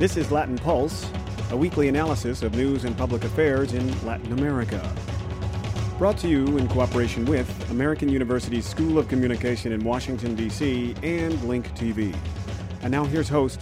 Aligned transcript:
This 0.00 0.16
is 0.16 0.32
Latin 0.32 0.56
Pulse, 0.56 1.06
a 1.50 1.56
weekly 1.58 1.88
analysis 1.88 2.42
of 2.42 2.54
news 2.54 2.84
and 2.84 2.96
public 2.96 3.22
affairs 3.22 3.74
in 3.74 4.06
Latin 4.06 4.32
America. 4.32 4.80
Brought 5.98 6.16
to 6.20 6.26
you 6.26 6.56
in 6.56 6.68
cooperation 6.68 7.26
with 7.26 7.70
American 7.70 8.08
University's 8.08 8.64
School 8.64 8.96
of 8.96 9.08
Communication 9.08 9.72
in 9.72 9.84
Washington, 9.84 10.34
D.C., 10.34 10.94
and 11.02 11.44
Link 11.44 11.68
TV. 11.74 12.16
And 12.80 12.90
now 12.90 13.04
here's 13.04 13.28
host 13.28 13.60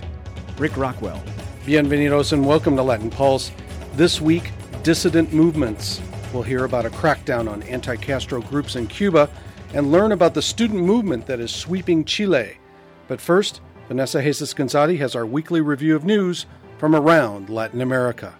Rick 0.58 0.76
Rockwell. 0.76 1.20
Bienvenidos 1.66 2.32
and 2.32 2.46
welcome 2.46 2.76
to 2.76 2.84
Latin 2.84 3.10
Pulse. 3.10 3.50
This 3.94 4.20
week, 4.20 4.52
dissident 4.84 5.32
movements. 5.32 6.00
We'll 6.32 6.44
hear 6.44 6.66
about 6.66 6.86
a 6.86 6.90
crackdown 6.90 7.50
on 7.50 7.64
anti 7.64 7.96
Castro 7.96 8.42
groups 8.42 8.76
in 8.76 8.86
Cuba 8.86 9.28
and 9.74 9.90
learn 9.90 10.12
about 10.12 10.34
the 10.34 10.42
student 10.42 10.84
movement 10.84 11.26
that 11.26 11.40
is 11.40 11.50
sweeping 11.50 12.04
Chile. 12.04 12.58
But 13.08 13.20
first, 13.20 13.60
Vanessa 13.88 14.20
Haces 14.22 14.54
Gonzatti 14.54 14.98
has 14.98 15.16
our 15.16 15.24
weekly 15.24 15.62
review 15.62 15.96
of 15.96 16.04
news 16.04 16.44
from 16.76 16.94
around 16.94 17.48
Latin 17.48 17.80
America. 17.80 18.34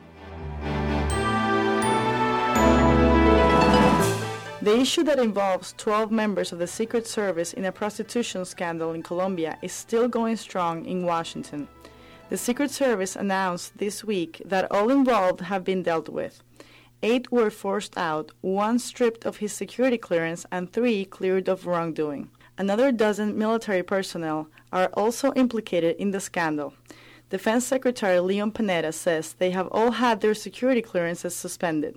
The 4.60 4.78
issue 4.78 5.02
that 5.04 5.18
involves 5.18 5.72
12 5.78 6.10
members 6.10 6.52
of 6.52 6.58
the 6.58 6.66
Secret 6.66 7.06
Service 7.06 7.54
in 7.54 7.64
a 7.64 7.72
prostitution 7.72 8.44
scandal 8.44 8.92
in 8.92 9.02
Colombia 9.02 9.56
is 9.62 9.72
still 9.72 10.06
going 10.06 10.36
strong 10.36 10.84
in 10.84 11.06
Washington. 11.06 11.66
The 12.28 12.36
Secret 12.36 12.70
Service 12.70 13.16
announced 13.16 13.78
this 13.78 14.04
week 14.04 14.42
that 14.44 14.70
all 14.70 14.90
involved 14.90 15.40
have 15.40 15.64
been 15.64 15.82
dealt 15.82 16.10
with. 16.10 16.42
Eight 17.02 17.32
were 17.32 17.48
forced 17.48 17.96
out, 17.96 18.32
one 18.42 18.78
stripped 18.78 19.24
of 19.24 19.38
his 19.38 19.54
security 19.54 19.96
clearance, 19.96 20.44
and 20.52 20.70
three 20.70 21.06
cleared 21.06 21.48
of 21.48 21.64
wrongdoing. 21.66 22.28
Another 22.58 22.90
dozen 22.90 23.38
military 23.38 23.84
personnel 23.84 24.48
are 24.72 24.90
also 24.94 25.32
implicated 25.34 25.94
in 25.96 26.10
the 26.10 26.18
scandal. 26.18 26.74
Defense 27.30 27.64
Secretary 27.64 28.18
Leon 28.18 28.50
Panetta 28.50 28.92
says 28.92 29.34
they 29.34 29.52
have 29.52 29.68
all 29.68 29.92
had 29.92 30.20
their 30.20 30.34
security 30.34 30.82
clearances 30.82 31.36
suspended. 31.36 31.96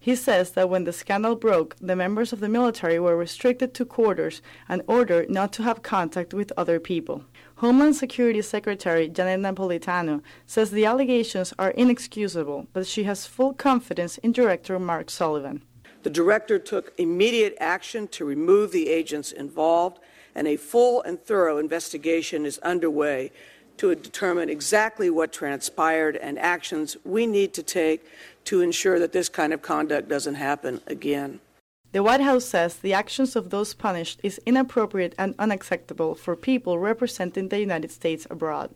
He 0.00 0.16
says 0.16 0.50
that 0.52 0.68
when 0.68 0.82
the 0.82 0.92
scandal 0.92 1.36
broke, 1.36 1.76
the 1.80 1.94
members 1.94 2.32
of 2.32 2.40
the 2.40 2.48
military 2.48 2.98
were 2.98 3.16
restricted 3.16 3.74
to 3.74 3.84
quarters 3.84 4.42
and 4.68 4.82
ordered 4.88 5.30
not 5.30 5.52
to 5.52 5.62
have 5.62 5.84
contact 5.84 6.34
with 6.34 6.52
other 6.56 6.80
people. 6.80 7.24
Homeland 7.56 7.94
Security 7.94 8.42
Secretary 8.42 9.08
Janet 9.08 9.38
Napolitano 9.38 10.20
says 10.44 10.72
the 10.72 10.84
allegations 10.84 11.54
are 11.60 11.70
inexcusable, 11.70 12.66
but 12.72 12.88
she 12.88 13.04
has 13.04 13.26
full 13.26 13.54
confidence 13.54 14.18
in 14.18 14.32
Director 14.32 14.76
Mark 14.80 15.10
Sullivan. 15.10 15.62
The 16.02 16.10
director 16.10 16.58
took 16.58 16.92
immediate 16.98 17.56
action 17.60 18.08
to 18.08 18.24
remove 18.24 18.72
the 18.72 18.88
agents 18.88 19.30
involved, 19.30 20.00
and 20.34 20.48
a 20.48 20.56
full 20.56 21.02
and 21.02 21.22
thorough 21.22 21.58
investigation 21.58 22.44
is 22.44 22.58
underway 22.58 23.30
to 23.76 23.94
determine 23.94 24.48
exactly 24.48 25.10
what 25.10 25.32
transpired 25.32 26.16
and 26.16 26.38
actions 26.38 26.96
we 27.04 27.26
need 27.26 27.54
to 27.54 27.62
take 27.62 28.04
to 28.44 28.60
ensure 28.60 28.98
that 28.98 29.12
this 29.12 29.28
kind 29.28 29.52
of 29.52 29.62
conduct 29.62 30.08
doesn't 30.08 30.34
happen 30.34 30.80
again. 30.86 31.40
The 31.92 32.02
White 32.02 32.20
House 32.20 32.46
says 32.46 32.76
the 32.76 32.94
actions 32.94 33.36
of 33.36 33.50
those 33.50 33.74
punished 33.74 34.18
is 34.22 34.40
inappropriate 34.46 35.14
and 35.18 35.34
unacceptable 35.38 36.14
for 36.14 36.34
people 36.36 36.78
representing 36.78 37.48
the 37.48 37.60
United 37.60 37.90
States 37.90 38.26
abroad. 38.30 38.74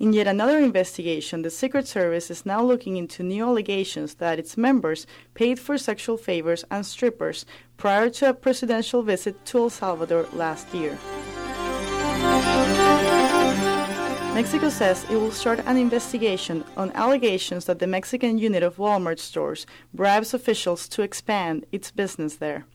In 0.00 0.12
yet 0.12 0.26
another 0.26 0.58
investigation, 0.58 1.42
the 1.42 1.50
Secret 1.50 1.86
Service 1.86 2.28
is 2.28 2.44
now 2.44 2.60
looking 2.62 2.96
into 2.96 3.22
new 3.22 3.44
allegations 3.44 4.14
that 4.14 4.40
its 4.40 4.56
members 4.56 5.06
paid 5.34 5.60
for 5.60 5.78
sexual 5.78 6.16
favors 6.16 6.64
and 6.68 6.84
strippers 6.84 7.46
prior 7.76 8.10
to 8.10 8.30
a 8.30 8.34
presidential 8.34 9.02
visit 9.02 9.44
to 9.46 9.58
El 9.58 9.70
Salvador 9.70 10.26
last 10.32 10.74
year. 10.74 10.98
Mexico 14.34 14.68
says 14.68 15.06
it 15.08 15.14
will 15.14 15.30
start 15.30 15.60
an 15.64 15.76
investigation 15.76 16.64
on 16.76 16.90
allegations 16.96 17.66
that 17.66 17.78
the 17.78 17.86
Mexican 17.86 18.36
unit 18.36 18.64
of 18.64 18.78
Walmart 18.78 19.20
stores 19.20 19.64
bribes 19.92 20.34
officials 20.34 20.88
to 20.88 21.02
expand 21.02 21.66
its 21.70 21.92
business 21.92 22.34
there. 22.36 22.66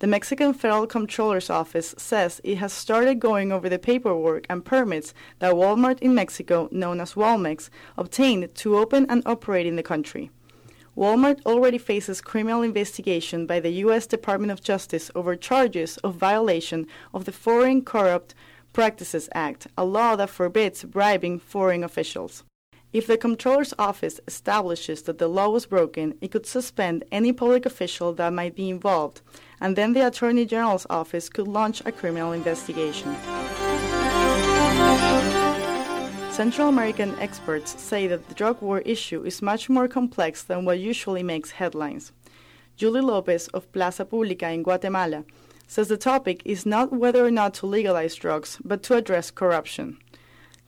The 0.00 0.06
Mexican 0.06 0.54
Federal 0.54 0.86
Comptroller's 0.86 1.50
Office 1.50 1.94
says 1.98 2.40
it 2.42 2.56
has 2.56 2.72
started 2.72 3.20
going 3.20 3.52
over 3.52 3.68
the 3.68 3.78
paperwork 3.78 4.46
and 4.48 4.64
permits 4.64 5.12
that 5.40 5.52
Walmart 5.52 5.98
in 5.98 6.14
Mexico, 6.14 6.70
known 6.72 7.02
as 7.02 7.12
Walmex, 7.12 7.68
obtained 7.98 8.54
to 8.54 8.78
open 8.78 9.04
and 9.10 9.22
operate 9.26 9.66
in 9.66 9.76
the 9.76 9.82
country. 9.82 10.30
Walmart 10.96 11.44
already 11.44 11.76
faces 11.76 12.22
criminal 12.22 12.62
investigation 12.62 13.44
by 13.44 13.60
the 13.60 13.72
U.S. 13.84 14.06
Department 14.06 14.50
of 14.50 14.62
Justice 14.62 15.10
over 15.14 15.36
charges 15.36 15.98
of 15.98 16.14
violation 16.14 16.86
of 17.12 17.26
the 17.26 17.32
Foreign 17.32 17.82
Corrupt 17.84 18.34
Practices 18.72 19.28
Act, 19.34 19.66
a 19.76 19.84
law 19.84 20.16
that 20.16 20.30
forbids 20.30 20.82
bribing 20.82 21.38
foreign 21.38 21.84
officials. 21.84 22.42
If 22.92 23.06
the 23.06 23.16
Comptroller's 23.16 23.72
Office 23.78 24.18
establishes 24.26 25.02
that 25.02 25.18
the 25.18 25.28
law 25.28 25.48
was 25.48 25.64
broken, 25.64 26.14
it 26.20 26.32
could 26.32 26.44
suspend 26.44 27.04
any 27.12 27.32
public 27.32 27.64
official 27.64 28.12
that 28.14 28.32
might 28.32 28.56
be 28.56 28.68
involved, 28.68 29.20
and 29.60 29.76
then 29.76 29.92
the 29.92 30.04
Attorney 30.04 30.44
General's 30.44 30.88
Office 30.90 31.28
could 31.28 31.46
launch 31.46 31.80
a 31.86 31.92
criminal 31.92 32.32
investigation. 32.32 33.14
Central 36.32 36.68
American 36.68 37.14
experts 37.20 37.80
say 37.80 38.08
that 38.08 38.28
the 38.28 38.34
drug 38.34 38.60
war 38.60 38.80
issue 38.80 39.22
is 39.22 39.40
much 39.40 39.68
more 39.68 39.86
complex 39.86 40.42
than 40.42 40.64
what 40.64 40.80
usually 40.80 41.22
makes 41.22 41.52
headlines. 41.52 42.10
Julie 42.76 43.02
Lopez 43.02 43.46
of 43.48 43.70
Plaza 43.70 44.04
Pública 44.04 44.52
in 44.52 44.64
Guatemala 44.64 45.24
says 45.68 45.86
the 45.86 45.96
topic 45.96 46.42
is 46.44 46.66
not 46.66 46.92
whether 46.92 47.24
or 47.24 47.30
not 47.30 47.54
to 47.54 47.66
legalize 47.66 48.16
drugs, 48.16 48.58
but 48.64 48.82
to 48.82 48.96
address 48.96 49.30
corruption. 49.30 49.98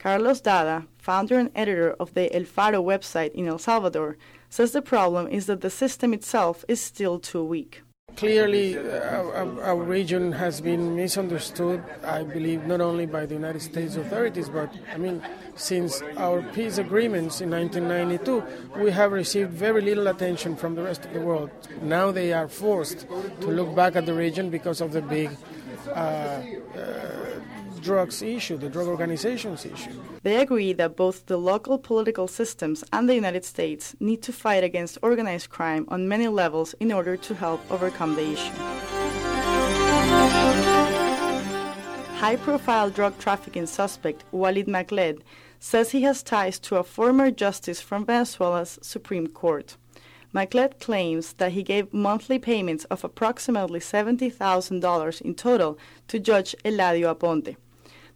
Carlos 0.02 0.40
Dada, 0.40 0.88
founder 0.98 1.38
and 1.38 1.52
editor 1.54 1.92
of 2.00 2.12
the 2.14 2.34
El 2.34 2.42
Faro 2.42 2.82
website 2.82 3.30
in 3.34 3.46
El 3.46 3.58
Salvador, 3.58 4.16
says 4.50 4.72
the 4.72 4.82
problem 4.82 5.28
is 5.28 5.46
that 5.46 5.60
the 5.60 5.70
system 5.70 6.12
itself 6.12 6.64
is 6.66 6.80
still 6.80 7.20
too 7.20 7.44
weak. 7.44 7.82
Clearly, 8.16 8.76
our, 8.76 9.62
our, 9.62 9.76
region 9.76 10.32
has 10.32 10.60
been 10.60 10.96
misunderstood, 10.96 11.84
I 12.04 12.24
believe, 12.24 12.66
not 12.66 12.80
only 12.80 13.06
by 13.06 13.26
the 13.26 13.34
United 13.34 13.62
States 13.62 13.94
authorities, 13.94 14.48
but 14.48 14.74
I 14.92 14.98
mean, 14.98 15.22
since 15.54 16.02
our 16.16 16.42
peace 16.52 16.78
agreements 16.78 17.40
in 17.40 17.50
1992, 17.50 18.82
we 18.82 18.90
have 18.90 19.12
received 19.12 19.52
very 19.52 19.80
little 19.80 20.08
attention 20.08 20.56
from 20.56 20.74
the 20.74 20.82
rest 20.82 21.04
of 21.04 21.12
the 21.12 21.20
world. 21.20 21.50
Now 21.80 22.10
they 22.10 22.32
are 22.32 22.48
forced 22.48 23.06
to 23.40 23.46
look 23.46 23.72
back 23.76 23.94
at 23.94 24.04
the 24.04 24.14
region 24.14 24.50
because 24.50 24.80
of 24.80 24.92
the 24.92 25.00
big 25.00 25.30
uh, 25.88 25.90
uh, 25.90 26.42
drugs 27.82 28.22
issue, 28.22 28.56
the 28.56 28.68
drug 28.68 28.86
organizations 28.86 29.66
issue. 29.66 29.90
They 30.22 30.40
agree 30.40 30.72
that 30.74 30.96
both 30.96 31.26
the 31.26 31.36
local 31.36 31.78
political 31.78 32.28
systems 32.28 32.84
and 32.92 33.08
the 33.08 33.14
United 33.14 33.44
States 33.44 33.96
need 33.98 34.22
to 34.22 34.32
fight 34.32 34.62
against 34.62 34.98
organized 35.02 35.50
crime 35.50 35.84
on 35.88 36.08
many 36.08 36.28
levels 36.28 36.74
in 36.80 36.92
order 36.92 37.16
to 37.16 37.34
help 37.34 37.60
overcome 37.70 38.14
the 38.14 38.32
issue. 38.32 38.52
High 42.22 42.36
profile 42.36 42.88
drug 42.88 43.18
trafficking 43.18 43.66
suspect 43.66 44.24
Walid 44.30 44.68
Makled 44.68 45.22
says 45.58 45.90
he 45.90 46.02
has 46.02 46.22
ties 46.22 46.60
to 46.60 46.76
a 46.76 46.84
former 46.84 47.32
justice 47.32 47.80
from 47.80 48.06
Venezuela's 48.06 48.78
Supreme 48.80 49.26
Court. 49.26 49.76
Makled 50.32 50.78
claims 50.80 51.34
that 51.34 51.52
he 51.52 51.62
gave 51.62 51.92
monthly 51.92 52.38
payments 52.38 52.84
of 52.86 53.04
approximately 53.04 53.80
$70,000 53.80 55.20
in 55.20 55.34
total 55.34 55.78
to 56.08 56.18
Judge 56.18 56.54
Eladio 56.64 57.14
Aponte. 57.14 57.56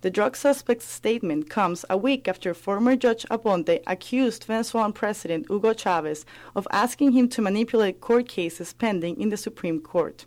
The 0.02 0.10
drug 0.10 0.36
suspect's 0.36 0.84
statement 0.84 1.48
comes 1.48 1.84
a 1.88 1.96
week 1.96 2.28
after 2.28 2.52
former 2.52 2.96
Judge 2.96 3.24
Aponte 3.30 3.82
accused 3.86 4.44
Venezuelan 4.44 4.92
President 4.92 5.46
Hugo 5.48 5.72
Chavez 5.72 6.26
of 6.54 6.68
asking 6.70 7.12
him 7.12 7.28
to 7.30 7.40
manipulate 7.40 8.02
court 8.02 8.28
cases 8.28 8.74
pending 8.74 9.18
in 9.20 9.30
the 9.30 9.38
Supreme 9.38 9.80
Court. 9.80 10.26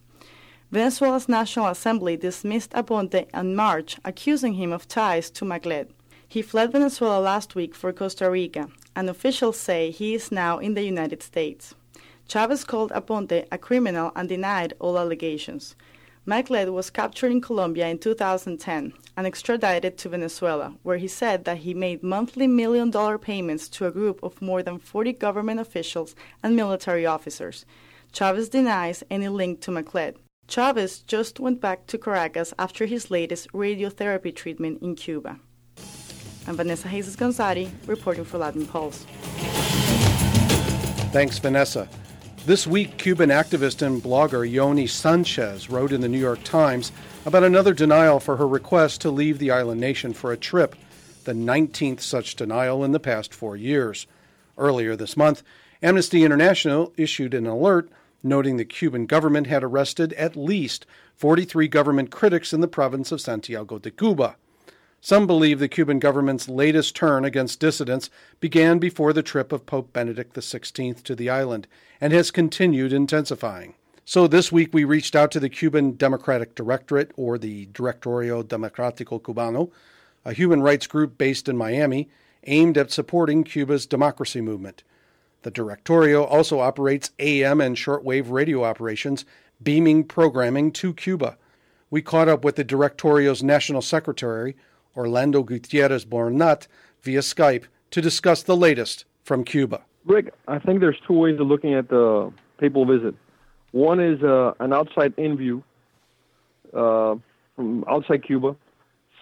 Venezuela's 0.72 1.29
National 1.29 1.68
Assembly 1.68 2.18
dismissed 2.18 2.72
Aponte 2.72 3.28
in 3.34 3.56
March, 3.56 3.97
accusing 4.03 4.53
him 4.53 4.72
of 4.72 4.88
ties 4.88 5.29
to 5.31 5.46
Makled. 5.46 5.88
He 6.28 6.41
fled 6.41 6.72
Venezuela 6.72 7.20
last 7.20 7.55
week 7.55 7.73
for 7.73 7.93
Costa 7.93 8.29
Rica, 8.29 8.70
and 8.96 9.09
officials 9.09 9.58
say 9.58 9.91
he 9.91 10.14
is 10.14 10.32
now 10.32 10.58
in 10.58 10.73
the 10.73 10.84
United 10.84 11.23
States. 11.23 11.76
Chavez 12.28 12.64
called 12.64 12.91
Aponte 12.91 13.47
a 13.52 13.58
criminal 13.58 14.11
and 14.16 14.29
denied 14.29 14.73
all 14.79 14.99
allegations. 14.99 15.76
Makled 16.25 16.69
was 16.69 16.89
captured 16.89 17.31
in 17.31 17.41
Colombia 17.41 17.87
in 17.87 17.97
2010 17.97 18.93
and 19.17 19.27
extradited 19.27 19.97
to 19.97 20.09
Venezuela, 20.09 20.75
where 20.83 20.97
he 20.97 21.07
said 21.07 21.45
that 21.45 21.59
he 21.59 21.73
made 21.73 22.03
monthly 22.03 22.45
million 22.45 22.91
dollar 22.91 23.17
payments 23.17 23.67
to 23.69 23.85
a 23.87 23.91
group 23.91 24.21
of 24.21 24.41
more 24.41 24.61
than 24.61 24.79
40 24.79 25.13
government 25.13 25.59
officials 25.59 26.16
and 26.43 26.55
military 26.55 27.05
officers. 27.05 27.66
Chavez 28.11 28.49
denies 28.49 29.03
any 29.09 29.29
link 29.29 29.61
to 29.61 29.71
Makled. 29.71 30.16
Chavez 30.47 30.99
just 30.99 31.39
went 31.39 31.61
back 31.61 31.87
to 31.87 31.97
Caracas 31.97 32.53
after 32.59 32.85
his 32.85 33.11
latest 33.11 33.51
radiotherapy 33.53 34.35
treatment 34.35 34.81
in 34.81 34.95
Cuba. 34.95 35.39
I'm 36.47 36.55
Vanessa 36.55 36.87
Haces 36.87 37.16
Gonzatti, 37.16 37.69
reporting 37.87 38.25
for 38.25 38.39
Latin 38.39 38.66
Pulse. 38.66 39.05
Thanks, 41.11 41.37
Vanessa. 41.39 41.87
This 42.46 42.66
week, 42.66 42.97
Cuban 42.97 43.30
activist 43.30 43.86
and 43.86 44.02
blogger 44.02 44.50
Yoani 44.50 44.90
Sanchez 44.90 45.70
wrote 45.70 45.91
in 45.91 46.02
the 46.02 46.09
New 46.09 46.20
York 46.20 46.44
Times 46.44 46.91
about 47.26 47.44
another 47.44 47.74
denial 47.74 48.20
for 48.20 48.38
her 48.38 48.47
request 48.47 49.02
to 49.02 49.12
leave 49.12 49.38
the 49.38 49.52
island 49.52 49.80
nation 49.80 50.14
for 50.14 50.32
a 50.32 50.38
trip. 50.38 50.76
the 51.26 51.34
19th 51.34 52.00
such 52.00 52.36
denial 52.36 52.84
in 52.84 52.91
the 52.91 53.00
past 53.00 53.36
four 53.36 53.56
years. 53.56 54.08
Earlier 54.58 54.96
this 54.96 55.16
month, 55.16 55.44
Amnesty 55.84 56.24
International 56.24 56.91
issued 56.97 57.36
an 57.36 57.46
alert 57.46 57.90
noting 58.24 58.58
the 58.58 58.66
Cuban 58.66 59.06
government 59.06 59.46
had 59.46 59.64
arrested 59.64 60.14
at 60.14 60.36
least 60.36 60.88
43 61.18 61.68
government 61.68 62.09
critics 62.09 62.52
in 62.52 62.62
the 62.62 62.68
province 62.68 63.12
of 63.12 63.22
Santiago 63.22 63.78
de 63.78 63.91
Cuba. 63.91 64.38
Some 65.01 65.28
believe 65.28 65.59
the 65.59 65.69
Cuban 65.69 65.99
government's 65.99 66.49
latest 66.49 66.96
turn 66.96 67.23
against 67.23 67.59
dissidents 67.59 68.09
began 68.40 68.79
before 68.79 69.13
the 69.13 69.23
trip 69.23 69.53
of 69.53 69.66
Pope 69.66 69.93
Benedict 69.93 70.35
XVI 70.35 71.01
to 71.03 71.16
the 71.16 71.29
island 71.29 71.67
and 72.01 72.11
has 72.11 72.31
continued 72.31 72.91
intensifying. 72.91 73.75
So 74.03 74.28
this 74.28 74.51
week 74.51 74.73
we 74.73 74.84
reached 74.84 75.16
out 75.16 75.31
to 75.31 75.40
the 75.40 75.49
Cuban 75.49 75.91
Democratic 75.96 76.55
Directorate, 76.55 77.11
or 77.16 77.37
the 77.37 77.67
Directorio 77.67 78.43
Democrático 78.43 79.22
Cubano, 79.22 79.72
a 80.25 80.34
human 80.34 80.61
rights 80.61 80.87
group 80.87 81.17
based 81.17 81.47
in 81.47 81.55
Miami 81.55 82.09
aimed 82.45 82.78
at 82.78 82.91
supporting 82.91 83.43
Cuba's 83.43 83.85
democracy 83.85 84.41
movement. 84.41 84.84
The 85.43 85.52
Directorio 85.52 86.29
also 86.29 86.59
operates 86.59 87.11
AM 87.19 87.61
and 87.61 87.78
shortwave 87.78 88.29
radio 88.29 88.63
operations, 88.63 89.23
beaming 89.63 90.03
programming 90.03 90.72
to 90.73 90.93
Cuba. 90.93 91.37
We 91.90 92.02
caught 92.02 92.28
up 92.28 92.43
with 92.43 92.57
the 92.57 92.66
Directorio's 92.66 93.41
National 93.41 93.81
Secretary, 93.81 94.55
Orlando 94.99 95.43
Gutierrez 95.43 96.03
Boronat, 96.05 96.67
via 97.01 97.22
Skype 97.22 97.66
to 97.91 98.01
discuss 98.01 98.43
the 98.43 98.57
latest 98.57 99.05
from 99.23 99.46
Cuba. 99.46 99.81
Rick, 100.05 100.34
I 100.47 100.59
think 100.59 100.81
there's 100.81 100.99
two 101.07 101.13
ways 101.13 101.40
of 101.40 101.47
looking 101.47 101.73
at 101.73 101.87
the 101.87 102.34
papal 102.57 102.85
visit. 102.85 103.16
One 103.72 104.01
is 104.01 104.22
uh, 104.22 104.53
an 104.59 104.73
outside 104.73 105.13
in 105.17 105.37
view 105.37 105.63
uh, 106.73 107.16
from 107.55 107.85
outside 107.87 108.25
Cuba, 108.25 108.57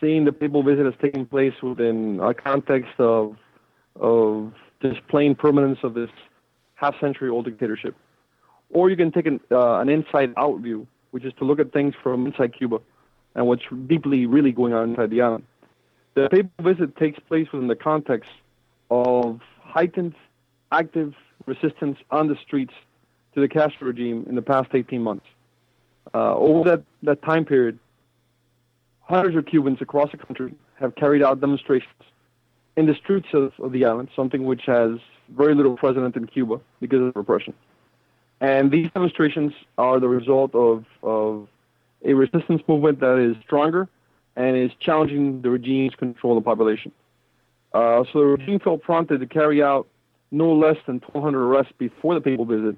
seeing 0.02 0.26
the 0.26 0.32
papal 0.32 0.64
visit 0.64 0.88
as 0.88 0.94
taking 1.00 1.26
place 1.28 1.54
within 1.62 2.20
a 2.22 2.34
context 2.34 2.94
of 2.98 3.38
of 4.00 4.54
just 4.82 5.08
plain 5.08 5.36
permanence 5.36 5.80
of 5.84 5.94
this 5.94 6.10
half 6.76 7.00
century 7.00 7.30
old 7.30 7.46
dictatorship. 7.46 7.96
Or 8.70 8.90
you 8.90 8.96
can 8.96 9.12
take 9.12 9.26
an, 9.26 9.40
uh, 9.52 9.80
an 9.80 9.90
inside 9.90 10.34
out 10.38 10.60
view, 10.60 10.88
which 11.12 11.26
is 11.26 11.34
to 11.40 11.46
look 11.46 11.60
at 11.60 11.72
things 11.72 11.94
from 12.04 12.28
inside 12.28 12.54
Cuba 12.58 12.80
and 13.36 13.48
what's 13.48 13.64
deeply 13.88 14.26
really 14.26 14.52
going 14.52 14.74
on 14.74 14.92
inside 14.92 15.10
the 15.10 15.22
island. 15.22 15.44
The 16.18 16.30
papal 16.30 16.64
visit 16.64 16.96
takes 16.96 17.20
place 17.20 17.48
within 17.54 17.68
the 17.68 17.76
context 17.76 18.32
of 18.90 19.40
heightened 19.60 20.16
active 20.72 21.14
resistance 21.46 22.00
on 22.10 22.28
the 22.28 22.36
streets 22.38 22.74
to 23.36 23.42
the 23.42 23.48
Castro 23.48 23.90
regime 23.90 24.26
in 24.28 24.34
the 24.34 24.42
past 24.42 24.70
18 24.74 25.00
months. 25.00 25.28
Uh, 26.16 26.36
over 26.36 26.68
that, 26.72 26.84
that 27.04 27.22
time 27.22 27.46
period, 27.46 27.78
hundreds 29.02 29.38
of 29.38 29.46
Cubans 29.46 29.80
across 29.80 30.10
the 30.10 30.18
country 30.18 30.56
have 30.80 30.96
carried 30.96 31.22
out 31.22 31.40
demonstrations 31.40 31.94
in 32.76 32.88
the 32.88 32.96
streets 32.96 33.28
of, 33.34 33.54
of 33.60 33.72
the 33.72 33.86
island, 33.86 34.10
something 34.16 34.44
which 34.44 34.64
has 34.66 34.98
very 35.30 35.54
little 35.54 35.78
precedent 35.78 36.16
in 36.16 36.26
Cuba 36.26 36.60
because 36.80 37.00
of 37.00 37.16
repression. 37.16 37.54
And 38.42 38.72
these 38.72 38.90
demonstrations 38.90 39.54
are 39.78 40.00
the 40.00 40.10
result 40.10 40.56
of, 40.56 40.84
of 41.04 41.48
a 42.04 42.16
resistance 42.16 42.64
movement 42.68 43.02
that 43.02 43.20
is 43.20 43.36
stronger 43.44 43.88
and 44.38 44.56
is 44.56 44.72
challenging 44.80 45.42
the 45.42 45.50
regime's 45.50 45.96
control 45.96 46.38
of 46.38 46.44
the 46.44 46.48
population. 46.48 46.92
Uh, 47.74 48.04
so 48.14 48.20
the 48.20 48.26
regime 48.26 48.60
felt 48.60 48.82
prompted 48.82 49.20
to 49.20 49.26
carry 49.26 49.62
out 49.62 49.88
no 50.32 50.54
less 50.54 50.78
than 50.86 50.96
1,200 51.00 51.40
arrests 51.40 51.74
before 51.78 52.14
the 52.14 52.22
papal 52.22 52.46
visit 52.46 52.78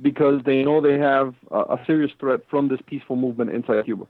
because 0.00 0.40
they 0.44 0.62
know 0.62 0.80
they 0.80 0.98
have 0.98 1.34
a, 1.50 1.58
a 1.58 1.80
serious 1.86 2.12
threat 2.18 2.40
from 2.48 2.68
this 2.68 2.80
peaceful 2.86 3.16
movement 3.16 3.50
inside 3.50 3.84
Cuba. 3.84 4.06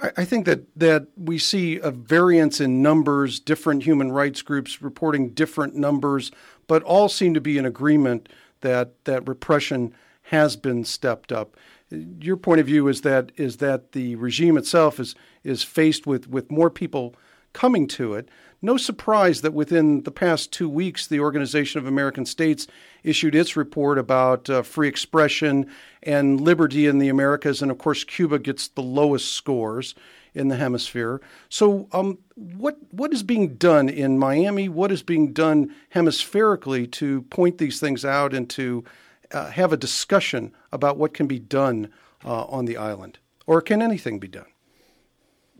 I 0.00 0.24
think 0.24 0.46
that, 0.46 0.60
that 0.78 1.08
we 1.16 1.38
see 1.38 1.80
a 1.80 1.90
variance 1.90 2.60
in 2.60 2.82
numbers, 2.82 3.40
different 3.40 3.82
human 3.82 4.12
rights 4.12 4.42
groups 4.42 4.80
reporting 4.80 5.30
different 5.30 5.74
numbers, 5.74 6.30
but 6.68 6.84
all 6.84 7.08
seem 7.08 7.34
to 7.34 7.40
be 7.40 7.58
in 7.58 7.66
agreement 7.66 8.28
that, 8.60 8.92
that 9.06 9.26
repression 9.26 9.92
has 10.22 10.54
been 10.54 10.84
stepped 10.84 11.32
up. 11.32 11.56
Your 11.90 12.36
point 12.36 12.60
of 12.60 12.66
view 12.66 12.88
is 12.88 13.00
that 13.02 13.32
is 13.36 13.58
that 13.58 13.92
the 13.92 14.16
regime 14.16 14.56
itself 14.56 15.00
is 15.00 15.14
is 15.44 15.62
faced 15.62 16.06
with, 16.06 16.28
with 16.28 16.50
more 16.50 16.70
people 16.70 17.14
coming 17.52 17.86
to 17.88 18.14
it. 18.14 18.28
No 18.60 18.76
surprise 18.76 19.40
that 19.42 19.54
within 19.54 20.02
the 20.02 20.10
past 20.10 20.52
two 20.52 20.68
weeks, 20.68 21.06
the 21.06 21.20
Organization 21.20 21.78
of 21.78 21.86
American 21.86 22.26
States 22.26 22.66
issued 23.04 23.34
its 23.34 23.56
report 23.56 23.98
about 23.98 24.50
uh, 24.50 24.62
free 24.62 24.88
expression 24.88 25.66
and 26.02 26.40
liberty 26.40 26.86
in 26.86 26.98
the 26.98 27.08
Americas, 27.08 27.62
and 27.62 27.70
of 27.70 27.78
course, 27.78 28.02
Cuba 28.02 28.38
gets 28.38 28.68
the 28.68 28.82
lowest 28.82 29.32
scores 29.32 29.94
in 30.34 30.48
the 30.48 30.56
hemisphere. 30.56 31.20
So, 31.48 31.88
um, 31.92 32.18
what 32.34 32.78
what 32.90 33.12
is 33.12 33.22
being 33.22 33.54
done 33.54 33.88
in 33.88 34.18
Miami? 34.18 34.68
What 34.68 34.92
is 34.92 35.02
being 35.02 35.32
done 35.32 35.74
hemispherically 35.90 36.86
to 36.88 37.22
point 37.22 37.58
these 37.58 37.80
things 37.80 38.04
out 38.04 38.34
and 38.34 38.50
to 38.50 38.84
uh, 39.32 39.50
have 39.50 39.72
a 39.72 39.76
discussion 39.76 40.52
about 40.72 40.96
what 40.96 41.14
can 41.14 41.26
be 41.26 41.38
done 41.38 41.90
uh, 42.24 42.44
on 42.44 42.64
the 42.64 42.76
island, 42.76 43.18
or 43.46 43.60
can 43.60 43.82
anything 43.82 44.18
be 44.18 44.28
done? 44.28 44.46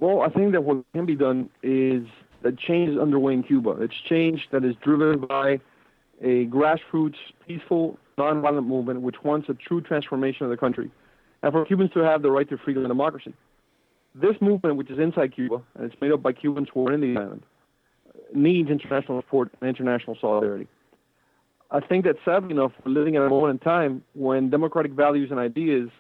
Well, 0.01 0.21
I 0.21 0.29
think 0.29 0.53
that 0.53 0.63
what 0.63 0.85
can 0.95 1.07
be 1.07 1.17
done 1.17 1.51
is 1.63 2.07
that 2.43 2.59
change 2.59 2.91
is 2.91 2.99
underway 2.99 3.35
in 3.35 3.43
Cuba. 3.43 3.71
It's 3.81 3.95
change 4.09 4.49
that 4.53 4.65
is 4.65 4.75
driven 4.83 5.27
by 5.27 5.61
a 6.21 6.47
grassroots, 6.47 7.17
peaceful, 7.47 7.99
nonviolent 8.17 8.67
movement 8.67 9.03
which 9.03 9.17
wants 9.23 9.49
a 9.49 9.55
true 9.55 9.81
transformation 9.81 10.45
of 10.45 10.51
the 10.51 10.57
country, 10.57 10.91
and 11.43 11.53
for 11.53 11.65
Cubans 11.65 11.93
to 11.93 12.01
have 12.01 12.23
the 12.23 12.31
right 12.31 12.49
to 12.49 12.59
freedom 12.59 12.85
and 12.85 12.91
democracy. 12.91 13.35
This 14.15 14.35
movement, 14.41 14.77
which 14.77 14.91
is 14.91 14.99
inside 14.99 15.35
Cuba, 15.35 15.63
and 15.75 15.91
it's 15.91 16.01
made 16.01 16.11
up 16.11 16.23
by 16.23 16.33
Cubans 16.33 16.69
who 16.73 16.89
are 16.89 16.93
in 16.93 17.01
the 17.01 17.21
island, 17.21 17.43
needs 18.35 18.69
international 18.69 19.21
support 19.23 19.53
and 19.61 19.69
international 19.69 20.17
solidarity. 20.21 20.67
I 21.71 21.81
think 21.81 22.05
that 22.05 22.17
sadly 22.25 22.53
enough, 22.53 22.73
we're 22.85 22.93
living 22.93 23.17
at 23.17 23.23
a 23.23 23.29
moment 23.29 23.53
in 23.53 23.59
time 23.59 24.03
when 24.15 24.51
democratic 24.51 24.93
values 24.93 25.31
and 25.31 25.39
ideas 25.39 25.91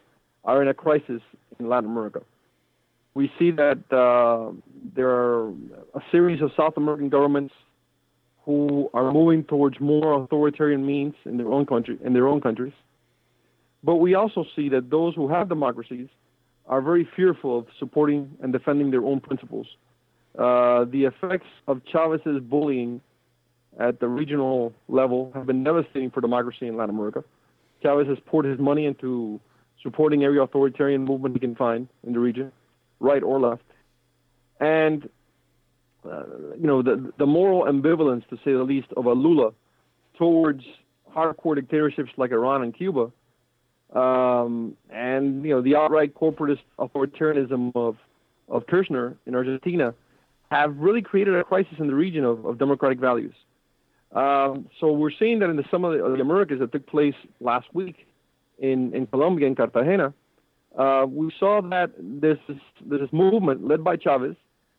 are 0.44 0.62
in 0.62 0.68
a 0.68 0.74
crisis 0.74 1.20
in 1.58 1.68
Latin 1.68 1.90
America 1.90 2.22
we 3.18 3.32
see 3.36 3.50
that 3.50 3.80
uh, 3.92 4.52
there 4.94 5.10
are 5.10 5.48
a 5.94 6.00
series 6.12 6.40
of 6.40 6.52
South 6.56 6.76
American 6.76 7.08
governments 7.08 7.52
who 8.44 8.88
are 8.94 9.12
moving 9.12 9.42
towards 9.42 9.80
more 9.80 10.22
authoritarian 10.22 10.86
means 10.86 11.14
in 11.24 11.36
their 11.36 11.48
own 11.48 11.66
country 11.66 11.98
in 12.04 12.12
their 12.12 12.28
own 12.28 12.40
countries. 12.40 12.72
But 13.82 13.96
we 13.96 14.14
also 14.14 14.44
see 14.54 14.68
that 14.68 14.90
those 14.90 15.16
who 15.16 15.28
have 15.28 15.48
democracies 15.48 16.08
are 16.66 16.80
very 16.80 17.08
fearful 17.16 17.58
of 17.58 17.66
supporting 17.80 18.30
and 18.40 18.52
defending 18.52 18.92
their 18.92 19.04
own 19.04 19.18
principles. 19.18 19.66
Uh, 20.38 20.84
the 20.84 21.04
effects 21.10 21.50
of 21.66 21.80
Chavez's 21.90 22.40
bullying 22.40 23.00
at 23.78 24.00
the 24.00 24.08
regional 24.08 24.72
level 24.88 25.30
have 25.34 25.46
been 25.46 25.62
devastating 25.62 26.10
for 26.10 26.20
democracy 26.20 26.66
in 26.66 26.76
Latin 26.76 26.94
America. 26.94 27.24
Chavez 27.82 28.08
has 28.08 28.18
poured 28.26 28.44
his 28.44 28.58
money 28.58 28.86
into 28.86 29.40
supporting 29.82 30.24
every 30.24 30.38
authoritarian 30.38 31.04
movement 31.04 31.34
he 31.34 31.40
can 31.40 31.54
find 31.54 31.88
in 32.04 32.12
the 32.12 32.18
region 32.18 32.50
right 33.00 33.22
or 33.22 33.38
left. 33.38 33.62
And, 34.58 35.08
uh, 36.04 36.24
you 36.58 36.66
know, 36.66 36.82
the, 36.82 37.12
the 37.18 37.26
moral 37.26 37.72
ambivalence, 37.72 38.28
to 38.30 38.36
say 38.38 38.52
the 38.52 38.64
least, 38.64 38.88
of 38.96 39.06
a 39.06 39.12
Lula 39.12 39.52
towards 40.16 40.64
hardcore 41.14 41.54
dictatorships 41.54 42.10
like 42.16 42.32
Iran 42.32 42.62
and 42.62 42.76
Cuba, 42.76 43.12
um, 43.94 44.76
and, 44.90 45.44
you 45.44 45.50
know, 45.50 45.62
the 45.62 45.76
outright 45.76 46.14
corporatist 46.14 46.60
authoritarianism 46.78 47.72
of, 47.76 47.96
of 48.48 48.66
Kirchner 48.66 49.16
in 49.26 49.36
Argentina 49.36 49.94
have 50.50 50.76
really 50.76 51.02
created 51.02 51.34
a 51.36 51.44
crisis 51.44 51.74
in 51.78 51.86
the 51.86 51.94
region 51.94 52.24
of, 52.24 52.44
of 52.44 52.58
democratic 52.58 52.98
values. 52.98 53.34
Um, 54.12 54.68
so 54.80 54.92
we're 54.92 55.10
seeing 55.18 55.38
that 55.40 55.50
in 55.50 55.56
the 55.56 55.64
summit 55.70 56.00
of 56.00 56.12
the 56.12 56.20
Americas 56.20 56.60
that 56.60 56.72
took 56.72 56.86
place 56.86 57.14
last 57.40 57.66
week 57.74 58.06
in, 58.58 58.94
in 58.94 59.06
Colombia, 59.06 59.46
in 59.46 59.54
Cartagena, 59.54 60.14
uh, 60.76 61.06
we 61.08 61.32
saw 61.38 61.60
that 61.60 61.90
this 61.98 62.38
this 62.86 63.12
movement 63.12 63.66
led 63.66 63.82
by 63.82 63.96
Chavez 63.96 64.36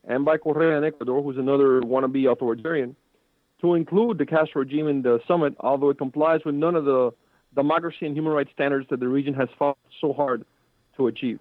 and 0.07 0.23
by 0.23 0.37
Correa 0.37 0.77
in 0.77 0.83
Ecuador, 0.83 1.21
who's 1.21 1.37
another 1.37 1.81
wannabe 1.81 2.31
authoritarian, 2.31 2.95
to 3.61 3.75
include 3.75 4.17
the 4.17 4.25
Castro 4.25 4.61
regime 4.61 4.87
in 4.87 5.01
the 5.01 5.19
summit, 5.27 5.55
although 5.59 5.89
it 5.89 5.97
complies 5.97 6.41
with 6.45 6.55
none 6.55 6.75
of 6.75 6.85
the 6.85 7.11
democracy 7.55 8.05
and 8.05 8.15
human 8.15 8.31
rights 8.31 8.51
standards 8.53 8.87
that 8.89 8.99
the 8.99 9.07
region 9.07 9.33
has 9.33 9.49
fought 9.57 9.77
so 9.99 10.13
hard 10.13 10.45
to 10.95 11.07
achieve. 11.07 11.39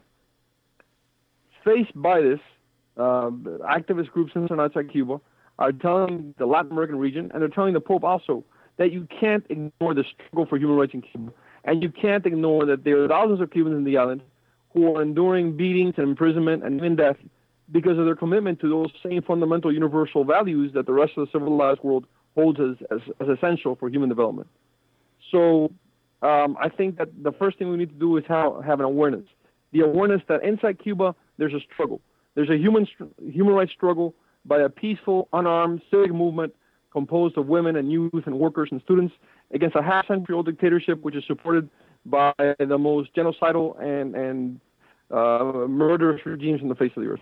Faced 1.64 1.92
by 1.95 2.21
this, 2.21 2.40
uh, 2.97 3.30
activist 3.71 4.11
groups 4.11 4.33
in 4.35 4.47
and 4.50 4.61
outside 4.61 4.90
Cuba 4.90 5.21
are 5.59 5.73
telling 5.73 6.35
the 6.38 6.47
Latin 6.47 6.73
American 6.73 6.99
region, 6.99 7.31
and 7.33 7.43
they're 7.43 7.49
telling 7.49 7.75
the 7.75 7.81
Pope 7.81 8.05
also, 8.05 8.45
that 8.77 8.93
you 8.93 9.07
can't 9.21 9.45
ignore 9.49 9.95
the 9.95 10.05
struggle 10.15 10.47
for 10.47 10.57
human 10.57 10.77
rights 10.77 10.95
in 10.95 11.03
Cuba, 11.03 11.33
and 11.65 11.83
you 11.83 11.91
can't 11.91 12.25
ignore 12.25 12.65
that 12.67 12.85
there 12.85 13.03
are 13.03 13.09
thousands 13.09 13.41
of 13.41 13.50
Cubans 13.50 13.77
in 13.77 13.85
the 13.85 13.97
island 13.97 14.23
who 14.73 14.95
are 14.95 15.03
enduring 15.03 15.57
beatings 15.57 15.95
and 15.97 16.09
imprisonment 16.09 16.62
and 16.65 16.79
even 16.79 16.97
death 16.97 17.17
because 17.71 17.99
of 17.99 18.05
their 18.05 18.17
commitment 18.17 18.61
to 18.61 18.69
those 18.69 18.91
same 19.03 19.23
fundamental 19.23 19.73
universal 19.73 20.25
values 20.25 20.73
that 20.75 20.87
the 20.87 20.93
rest 20.93 21.12
of 21.17 21.27
the 21.27 21.38
civilized 21.38 21.81
world 21.83 22.07
holds 22.35 22.61
as, 22.61 22.77
as, 22.91 23.00
as 23.21 23.29
essential 23.29 23.75
for 23.75 23.88
human 23.88 24.09
development. 24.09 24.49
So 25.31 25.73
um, 26.23 26.57
I 26.61 26.69
think 26.69 26.97
that 26.99 27.09
the 27.23 27.33
first 27.33 27.59
thing 27.59 27.71
we 27.71 27.77
need 27.77 27.91
to 27.91 27.99
do 27.99 28.17
is 28.17 28.25
have, 28.29 28.65
have 28.65 28.79
an 28.79 28.87
awareness. 28.87 29.25
The 29.73 29.81
awareness 29.81 30.23
that 30.29 30.43
inside 30.45 30.83
Cuba, 30.83 31.15
there's 31.37 31.53
a 31.53 31.61
struggle. 31.73 32.00
There's 32.35 32.49
a 32.49 32.57
human, 32.57 32.87
human 33.21 33.55
rights 33.55 33.73
struggle 33.73 34.15
by 34.45 34.61
a 34.61 34.68
peaceful, 34.68 35.28
unarmed 35.33 35.83
civic 35.90 36.12
movement 36.12 36.54
composed 36.92 37.37
of 37.37 37.47
women 37.47 37.76
and 37.76 37.92
youth 37.92 38.26
and 38.26 38.38
workers 38.38 38.68
and 38.73 38.80
students 38.83 39.14
against 39.52 39.76
a 39.76 39.83
half 39.83 40.07
century 40.07 40.35
old 40.35 40.47
dictatorship 40.47 41.00
which 41.02 41.14
is 41.14 41.25
supported 41.26 41.68
by 42.07 42.33
the 42.59 42.78
most 42.78 43.14
genocidal 43.14 43.80
and, 43.83 44.14
and 44.14 44.61
uh, 45.11 45.66
murderous 45.68 46.25
regimes 46.25 46.62
on 46.62 46.68
the 46.68 46.75
face 46.75 46.92
of 46.97 47.02
the 47.02 47.11
earth. 47.11 47.21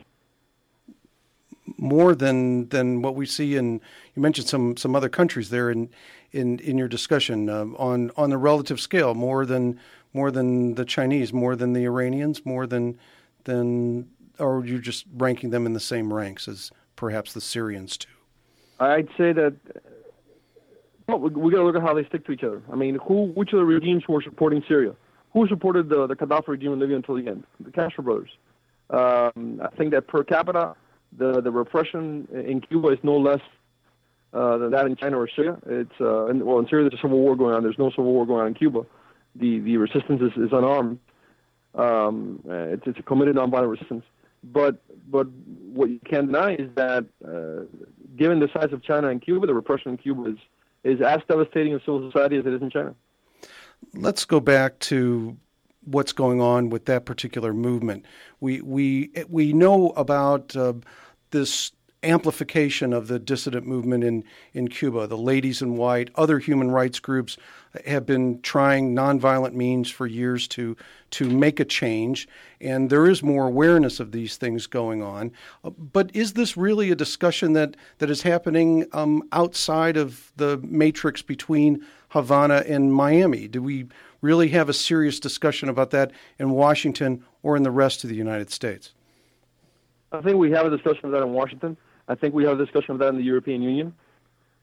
More 1.79 2.15
than 2.15 2.69
than 2.69 3.03
what 3.03 3.17
we 3.17 3.27
see 3.27 3.57
in 3.57 3.81
you 4.15 4.23
mentioned 4.23 4.47
some 4.47 4.77
some 4.77 4.95
other 4.95 5.09
countries 5.09 5.51
there 5.51 5.69
in 5.69 5.91
in 6.33 6.61
in 6.61 6.79
your 6.79 6.89
discussion 6.89 7.49
uh, 7.51 7.67
on 7.77 8.13
on 8.17 8.31
the 8.31 8.39
relative 8.39 8.81
scale 8.81 9.15
more 9.15 9.45
than 9.45 9.79
more 10.13 10.31
than 10.31 10.77
the 10.77 10.85
Chinese 10.85 11.33
more 11.33 11.57
than 11.57 11.73
the 11.73 11.85
Iranians 11.85 12.47
more 12.47 12.67
than 12.69 12.97
than 13.45 14.09
or 14.39 14.59
are 14.59 14.65
you 14.65 14.79
just 14.79 15.07
ranking 15.17 15.51
them 15.51 15.67
in 15.67 15.73
the 15.73 15.81
same 15.81 16.15
ranks 16.15 16.47
as 16.47 16.71
perhaps 16.97 17.33
the 17.33 17.41
Syrians 17.41 17.97
too? 17.97 18.09
I'd 18.81 19.09
say 19.17 19.33
that 19.33 19.55
well, 21.09 21.19
we, 21.19 21.31
we 21.31 21.51
got 21.53 21.59
to 21.59 21.65
look 21.65 21.77
at 21.77 21.83
how 21.83 21.95
they 21.95 22.05
stick 22.05 22.27
to 22.27 22.33
each 22.33 22.43
other. 22.43 22.63
I 22.73 22.77
mean, 22.77 22.99
who, 23.07 23.27
which 23.27 23.53
of 23.53 23.59
the 23.59 23.65
regimes 23.65 24.05
were 24.09 24.23
supporting 24.23 24.63
Syria? 24.67 24.95
Who 25.33 25.47
supported 25.49 25.89
the, 25.89 26.07
the 26.07 26.17
Gaddafi 26.17 26.49
regime 26.49 26.73
in 26.73 26.81
Libya 26.81 26.97
until 26.97 27.17
the 27.17 27.29
end? 27.29 27.45
The 27.61 27.71
Castro 27.71 28.03
brothers. 28.03 28.31
Um, 28.91 29.61
I 29.63 29.69
think 29.77 29.91
that 29.93 30.07
per 30.07 30.25
capita, 30.25 30.75
the 31.17 31.41
the 31.41 31.51
repression 31.51 32.29
in 32.33 32.61
Cuba 32.61 32.89
is 32.89 32.99
no 33.03 33.17
less 33.17 33.41
uh, 34.33 34.59
than 34.59 34.71
that 34.71 34.87
in 34.87 34.97
China 34.97 35.19
or 35.19 35.29
Syria. 35.29 35.59
It's 35.67 36.01
uh, 36.01 36.27
and, 36.27 36.43
well, 36.45 36.59
in 36.59 36.69
Syria 36.69 36.89
there's 36.89 36.99
a 37.01 37.03
civil 37.03 37.19
war 37.19 37.37
going 37.37 37.55
on. 37.55 37.63
There's 37.63 37.79
no 37.79 37.91
civil 37.91 38.13
war 38.13 38.27
going 38.27 38.43
on 38.43 38.47
in 38.49 38.55
Cuba. 38.55 38.87
The 39.35 39.59
the 39.61 39.77
resistance 39.77 40.23
is, 40.23 40.33
is 40.37 40.53
unarmed. 40.53 41.01
Um, 41.75 42.41
it's, 42.47 42.87
it's 42.87 42.99
a 42.99 43.03
committed 43.03 43.37
nonviolent 43.37 43.71
resistance. 43.71 44.05
But 44.53 44.83
but 45.11 45.29
what 45.73 45.91
you 45.91 46.01
can't 46.05 46.27
deny 46.27 46.55
is 46.55 46.71
that 46.75 47.05
uh, 47.27 47.65
given 48.17 48.41
the 48.41 48.49
size 48.53 48.73
of 48.73 48.83
China 48.83 49.09
and 49.09 49.21
Cuba, 49.21 49.47
the 49.47 49.55
repression 49.55 49.93
in 49.93 49.97
Cuba 49.99 50.31
is 50.31 50.39
is 50.85 51.01
as 51.01 51.21
devastating 51.29 51.73
in 51.73 51.81
civil 51.81 52.11
society 52.11 52.37
as 52.37 52.47
it 52.47 52.53
is 52.53 52.63
in 52.63 52.71
China. 52.71 52.95
Let's 53.95 54.25
go 54.25 54.41
back 54.41 54.79
to 54.81 55.37
what's 55.85 56.13
going 56.13 56.41
on 56.41 56.71
with 56.71 56.85
that 56.87 57.05
particular 57.05 57.53
movement. 57.53 58.05
We 58.41 58.61
we 58.61 59.11
we 59.29 59.53
know 59.53 59.91
about 59.91 60.55
uh, 60.57 60.75
this 61.31 61.73
amplification 62.07 62.93
of 62.93 63.09
the 63.09 63.19
dissident 63.19 63.67
movement 63.67 64.05
in, 64.05 64.25
in 64.55 64.69
Cuba. 64.69 65.07
The 65.07 65.17
Ladies 65.17 65.61
in 65.61 65.77
White, 65.77 66.11
other 66.15 66.39
human 66.39 66.71
rights 66.71 67.01
groups 67.01 67.37
have 67.85 68.07
been 68.07 68.41
trying 68.41 68.95
nonviolent 68.95 69.53
means 69.53 69.91
for 69.91 70.07
years 70.07 70.49
to 70.49 70.77
to 71.09 71.31
make 71.31 71.61
a 71.61 71.65
change, 71.65 72.29
and 72.61 72.91
there 72.91 73.07
is 73.07 73.23
more 73.23 73.47
awareness 73.47 74.01
of 74.01 74.11
these 74.11 74.37
things 74.37 74.67
going 74.67 75.03
on. 75.03 75.31
Uh, 75.63 75.71
but 75.71 76.11
is 76.15 76.33
this 76.33 76.57
really 76.57 76.91
a 76.91 76.97
discussion 76.97 77.53
that, 77.53 77.77
that 77.99 78.11
is 78.11 78.23
happening 78.23 78.87
um, 78.93 79.23
outside 79.31 79.97
of 79.97 80.33
the 80.37 80.59
matrix 80.65 81.23
between 81.23 81.85
Havana 82.09 82.65
and 82.67 82.93
Miami? 82.93 83.47
Do 83.47 83.63
we 83.63 83.87
really 84.21 84.49
have 84.49 84.69
a 84.69 84.73
serious 84.73 85.21
discussion 85.21 85.69
about 85.69 85.91
that 85.91 86.11
in 86.39 86.51
Washington 86.51 87.25
or 87.43 87.57
in 87.57 87.63
the 87.63 87.71
rest 87.71 88.03
of 88.03 88.11
the 88.11 88.17
United 88.17 88.51
States? 88.51 88.93
I 90.11 90.21
think 90.21 90.37
we 90.37 90.51
have 90.51 90.67
a 90.67 90.71
discussion 90.71 91.07
of 91.07 91.13
that 91.13 91.23
in 91.23 91.33
Washington. 91.33 91.77
I 92.09 92.15
think 92.15 92.35
we 92.35 92.45
have 92.45 92.59
a 92.59 92.65
discussion 92.65 92.93
of 92.93 92.99
that 93.01 93.09
in 93.09 93.17
the 93.17 93.23
European 93.23 93.63
Union. 93.63 93.95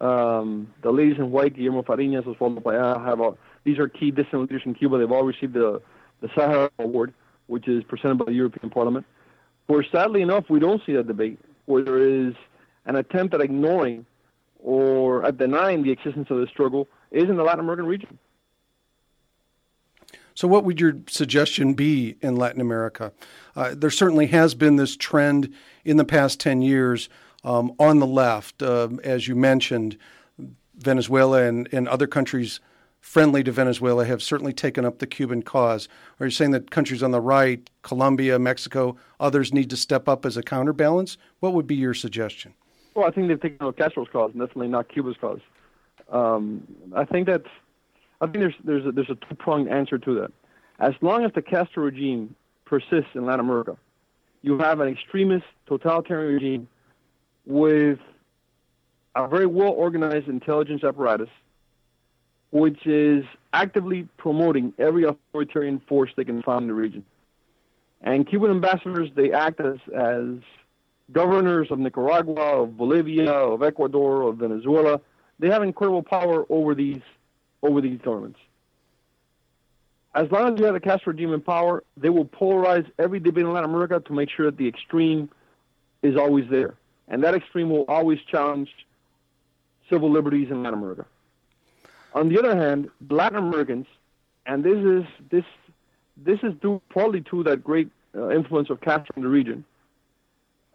Um, 0.01 0.73
the 0.81 0.91
ladies 0.91 1.17
in 1.17 1.31
white, 1.31 1.55
Guillermo 1.55 1.83
Fariñas, 1.83 2.23
Osvaldo 2.23 2.61
Payá, 2.61 3.03
have 3.05 3.19
a, 3.19 3.33
these 3.63 3.79
are 3.79 3.87
key 3.87 4.11
dissident 4.11 4.51
leaders 4.51 4.63
in 4.65 4.73
Cuba. 4.73 4.97
They've 4.97 5.11
all 5.11 5.23
received 5.23 5.53
the, 5.53 5.81
the 6.21 6.27
Sakharov 6.29 6.69
Award, 6.79 7.13
which 7.47 7.67
is 7.67 7.83
presented 7.83 8.17
by 8.17 8.25
the 8.25 8.33
European 8.33 8.69
Parliament. 8.69 9.05
Where 9.67 9.85
sadly 9.91 10.21
enough, 10.21 10.49
we 10.49 10.59
don't 10.59 10.81
see 10.85 10.93
that 10.93 11.07
debate, 11.07 11.39
where 11.65 11.83
there 11.83 11.99
is 11.99 12.33
an 12.85 12.95
attempt 12.95 13.33
at 13.33 13.41
ignoring 13.41 14.05
or 14.59 15.25
at 15.25 15.37
denying 15.37 15.83
the 15.83 15.91
existence 15.91 16.27
of 16.29 16.37
the 16.37 16.47
struggle, 16.47 16.87
is 17.11 17.29
in 17.29 17.35
the 17.37 17.43
Latin 17.43 17.61
American 17.61 17.85
region. 17.85 18.17
So, 20.35 20.47
what 20.47 20.65
would 20.65 20.81
your 20.81 20.97
suggestion 21.07 21.75
be 21.75 22.15
in 22.21 22.35
Latin 22.35 22.59
America? 22.59 23.13
Uh, 23.55 23.75
there 23.75 23.91
certainly 23.91 24.27
has 24.27 24.55
been 24.55 24.77
this 24.77 24.97
trend 24.97 25.53
in 25.85 25.97
the 25.97 26.05
past 26.05 26.39
10 26.39 26.61
years 26.61 27.07
um, 27.43 27.73
on 27.79 27.99
the 27.99 28.07
left, 28.07 28.61
uh, 28.61 28.89
as 29.03 29.27
you 29.27 29.35
mentioned, 29.35 29.97
Venezuela 30.75 31.43
and, 31.43 31.69
and 31.71 31.87
other 31.87 32.07
countries 32.07 32.59
friendly 32.99 33.43
to 33.43 33.51
Venezuela 33.51 34.05
have 34.05 34.23
certainly 34.23 34.53
taken 34.53 34.85
up 34.85 34.99
the 34.99 35.07
Cuban 35.07 35.43
cause. 35.43 35.89
Are 36.19 36.25
you 36.25 36.31
saying 36.31 36.51
that 36.51 36.71
countries 36.71 37.03
on 37.03 37.11
the 37.11 37.19
right, 37.19 37.69
Colombia, 37.81 38.39
Mexico, 38.39 38.95
others 39.19 39.53
need 39.53 39.69
to 39.71 39.77
step 39.77 40.07
up 40.07 40.25
as 40.25 40.37
a 40.37 40.41
counterbalance? 40.41 41.17
What 41.41 41.53
would 41.53 41.67
be 41.67 41.75
your 41.75 41.93
suggestion? 41.93 42.53
Well, 42.95 43.05
I 43.05 43.11
think 43.11 43.27
they've 43.27 43.41
taken 43.41 43.67
up 43.67 43.77
Castro's 43.77 44.07
cause, 44.11 44.31
and 44.31 44.39
definitely 44.39 44.69
not 44.69 44.87
Cuba's 44.87 45.17
cause. 45.19 45.41
Um, 46.09 46.63
I 46.95 47.05
think 47.05 47.27
that 47.27 47.43
I 48.21 48.25
think 48.25 48.37
there's 48.37 48.55
there's 48.63 48.85
a, 48.85 48.91
there's 48.91 49.09
a 49.09 49.15
two 49.15 49.35
pronged 49.35 49.67
answer 49.67 49.97
to 49.97 50.15
that. 50.15 50.31
As 50.79 50.93
long 51.01 51.25
as 51.25 51.31
the 51.33 51.41
Castro 51.41 51.83
regime 51.83 52.35
persists 52.65 53.11
in 53.15 53.25
Latin 53.25 53.41
America, 53.41 53.77
you 54.43 54.57
have 54.59 54.79
an 54.79 54.87
extremist 54.87 55.45
totalitarian 55.65 56.35
regime 56.35 56.67
with 57.45 57.99
a 59.15 59.27
very 59.27 59.45
well 59.45 59.71
organized 59.71 60.27
intelligence 60.27 60.83
apparatus, 60.83 61.29
which 62.51 62.85
is 62.85 63.23
actively 63.53 64.07
promoting 64.17 64.73
every 64.79 65.03
authoritarian 65.03 65.81
force 65.87 66.11
they 66.15 66.23
can 66.23 66.41
find 66.41 66.63
in 66.63 66.67
the 66.67 66.73
region. 66.73 67.05
And 68.01 68.27
Cuban 68.27 68.51
ambassadors, 68.51 69.09
they 69.15 69.31
act 69.31 69.61
as, 69.61 69.77
as 69.95 70.39
governors 71.11 71.67
of 71.71 71.79
Nicaragua, 71.79 72.63
of 72.63 72.77
Bolivia, 72.77 73.31
of 73.31 73.63
Ecuador, 73.63 74.23
of 74.23 74.37
Venezuela. 74.37 74.99
They 75.39 75.49
have 75.49 75.63
incredible 75.63 76.03
power 76.03 76.45
over 76.49 76.75
these 76.75 77.01
over 77.61 77.79
these 77.79 77.99
governments. 78.03 78.39
As 80.15 80.29
long 80.31 80.53
as 80.53 80.59
you 80.59 80.65
have 80.65 80.73
the 80.73 80.79
Castro 80.79 81.13
regime 81.13 81.33
in 81.33 81.41
power, 81.41 81.83
they 81.97 82.09
will 82.09 82.25
polarize 82.25 82.85
every 82.99 83.19
debate 83.19 83.45
in 83.45 83.53
Latin 83.53 83.69
America 83.69 83.99
to 84.01 84.13
make 84.13 84.29
sure 84.29 84.45
that 84.47 84.57
the 84.57 84.67
extreme 84.67 85.29
is 86.03 86.17
always 86.17 86.45
there. 86.49 86.75
And 87.07 87.23
that 87.23 87.35
extreme 87.35 87.69
will 87.69 87.85
always 87.87 88.19
challenge 88.29 88.69
civil 89.89 90.09
liberties 90.09 90.49
in 90.49 90.63
Latin 90.63 90.79
America. 90.79 91.05
On 92.13 92.29
the 92.29 92.39
other 92.39 92.55
hand, 92.55 92.89
Latin 93.09 93.37
Americans, 93.37 93.87
and 94.45 94.63
this 94.63 94.77
is 94.77 95.03
this 95.31 95.45
this 96.17 96.39
is 96.43 96.53
due 96.61 96.81
partly 96.89 97.21
to 97.21 97.43
that 97.43 97.63
great 97.63 97.89
uh, 98.15 98.29
influence 98.29 98.69
of 98.69 98.81
Castro 98.81 99.13
in 99.15 99.23
the 99.23 99.29
region, 99.29 99.65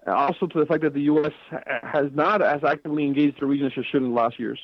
also 0.06 0.46
to 0.46 0.58
the 0.58 0.66
fact 0.66 0.82
that 0.82 0.94
the 0.94 1.02
U.S. 1.02 1.32
Ha- 1.50 1.62
has 1.82 2.10
not 2.12 2.42
as 2.42 2.64
actively 2.64 3.04
engaged 3.04 3.40
the 3.40 3.46
region 3.46 3.66
as 3.66 3.72
it 3.76 3.86
should 3.90 4.02
in 4.02 4.10
the 4.10 4.14
last 4.14 4.38
years. 4.38 4.58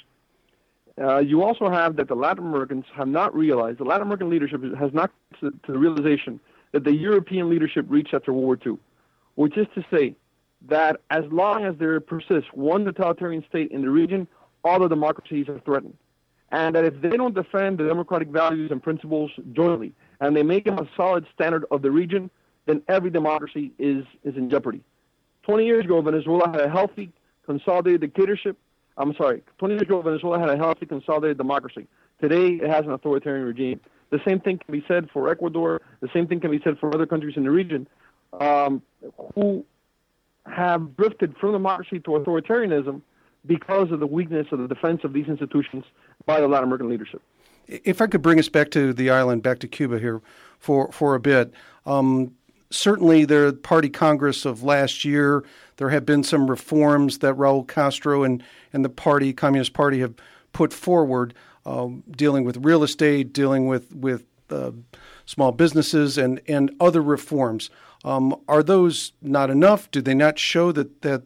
Uh, 1.01 1.19
you 1.19 1.43
also 1.43 1.69
have 1.69 1.97
that 1.97 2.09
the 2.09 2.15
Latin 2.15 2.47
Americans 2.47 2.85
have 2.95 3.09
not 3.09 3.35
realized, 3.35 3.79
the 3.79 3.85
Latin 3.85 4.07
American 4.07 4.31
leadership 4.31 4.63
has 4.77 4.93
not 4.93 5.11
to, 5.41 5.51
to 5.51 5.73
the 5.73 5.79
realization 5.79 6.39
that 6.73 6.85
the 6.85 6.95
European 6.95 7.51
leadership 7.51 7.85
reached 7.89 8.15
after 8.15 8.33
World 8.33 8.65
War 8.65 8.75
II, 8.75 8.79
which 9.35 9.57
is 9.57 9.67
to 9.75 9.85
say 9.93 10.15
that 10.69 11.01
as 11.11 11.25
long 11.31 11.65
as 11.65 11.75
there 11.79 11.99
persists 12.01 12.51
one 12.53 12.85
totalitarian 12.85 13.45
state 13.49 13.71
in 13.71 13.83
the 13.83 13.91
region, 13.91 14.27
all 14.65 14.79
the 14.79 14.89
democracies 14.89 15.49
are 15.49 15.59
threatened. 15.61 15.97
And 16.51 16.75
that 16.75 16.85
if 16.85 17.01
they 17.01 17.17
don't 17.17 17.35
defend 17.35 17.79
the 17.79 17.85
democratic 17.85 18.29
values 18.29 18.71
and 18.71 18.83
principles 18.83 19.31
jointly, 19.53 19.93
and 20.21 20.37
they 20.37 20.43
make 20.43 20.65
them 20.65 20.79
a 20.79 20.89
solid 20.97 21.27
standard 21.35 21.65
of 21.71 21.83
the 21.83 21.91
region, 21.91 22.31
then 22.67 22.83
every 22.89 23.11
democracy 23.11 23.73
is, 23.79 24.05
is 24.23 24.37
in 24.37 24.49
jeopardy. 24.49 24.81
20 25.43 25.67
years 25.67 25.85
ago, 25.85 26.01
Venezuela 26.01 26.49
had 26.49 26.61
a 26.61 26.71
healthy, 26.71 27.13
consolidated 27.47 28.01
dictatorship 28.01 28.57
I'm 28.97 29.15
sorry, 29.17 29.43
20 29.59 29.75
years 29.75 29.83
ago, 29.83 30.01
Venezuela 30.03 30.39
had 30.39 30.49
a 30.49 30.57
healthy, 30.57 30.87
consolidated 30.87 31.37
democracy. 31.37 31.87
Today, 32.21 32.65
it 32.65 32.71
has 32.71 32.85
an 32.85 32.93
authoritarian 32.93 33.45
regime. 33.45 33.81
The 34.11 34.21
same 34.27 34.39
thing 34.41 34.59
can 34.59 34.73
be 34.73 34.85
said 34.87 35.09
for 35.13 35.29
Ecuador. 35.29 35.81
The 36.01 36.09
same 36.15 36.29
thing 36.29 36.41
can 36.41 36.51
be 36.51 36.61
said 36.63 36.79
for 36.79 36.95
other 36.95 37.07
countries 37.07 37.37
in 37.37 37.43
the 37.43 37.51
region 37.51 37.89
um, 38.41 38.83
who 39.35 39.65
have 40.47 40.97
drifted 40.97 41.37
from 41.39 41.53
democracy 41.53 42.01
to 42.01 42.11
authoritarianism 42.11 43.01
because 43.47 43.91
of 43.91 44.01
the 44.01 44.07
weakness 44.07 44.47
of 44.53 44.59
the 44.59 44.69
defense 44.69 45.03
of 45.05 45.13
these 45.13 45.27
institutions 45.27 45.85
by 46.27 46.41
the 46.41 46.49
Latin 46.49 46.65
American 46.65 46.89
leadership. 46.89 47.23
If 47.67 48.01
I 48.01 48.07
could 48.07 48.23
bring 48.23 48.39
us 48.39 48.49
back 48.49 48.71
to 48.73 48.93
the 48.93 49.11
island, 49.11 49.43
back 49.43 49.59
to 49.61 49.69
Cuba 49.69 49.99
here 49.99 50.21
for, 50.59 50.93
for 50.93 51.15
a 51.15 51.21
bit. 51.21 51.53
Um, 51.87 52.35
certainly, 52.71 53.25
the 53.25 53.59
Party 53.63 53.89
Congress 53.89 54.45
of 54.45 54.63
last 54.63 55.05
year, 55.05 55.45
there 55.77 55.91
have 55.91 56.05
been 56.05 56.23
some 56.23 56.51
reforms 56.51 57.19
that 57.19 57.35
Raul 57.37 57.67
Castro 57.67 58.23
and, 58.23 58.43
and 58.73 58.85
the 58.85 58.91
party, 58.91 59.33
Communist 59.33 59.73
Party, 59.73 60.01
have 60.01 60.15
put 60.53 60.73
forward, 60.73 61.35
um, 61.67 62.03
dealing 62.11 62.45
with 62.45 62.59
real 62.59 62.83
estate, 62.83 63.33
dealing 63.33 63.67
with 63.67 63.95
with 63.95 64.25
uh, 64.51 64.71
small 65.25 65.53
businesses, 65.53 66.19
and 66.19 66.41
and 66.47 66.71
other 66.81 67.03
reforms. 67.03 67.71
Um, 68.05 68.39
are 68.49 68.63
those 68.63 69.13
not 69.23 69.51
enough? 69.51 69.91
Do 69.91 70.03
they 70.03 70.15
not 70.15 70.39
show 70.39 70.73
that 70.73 71.03
that 71.03 71.23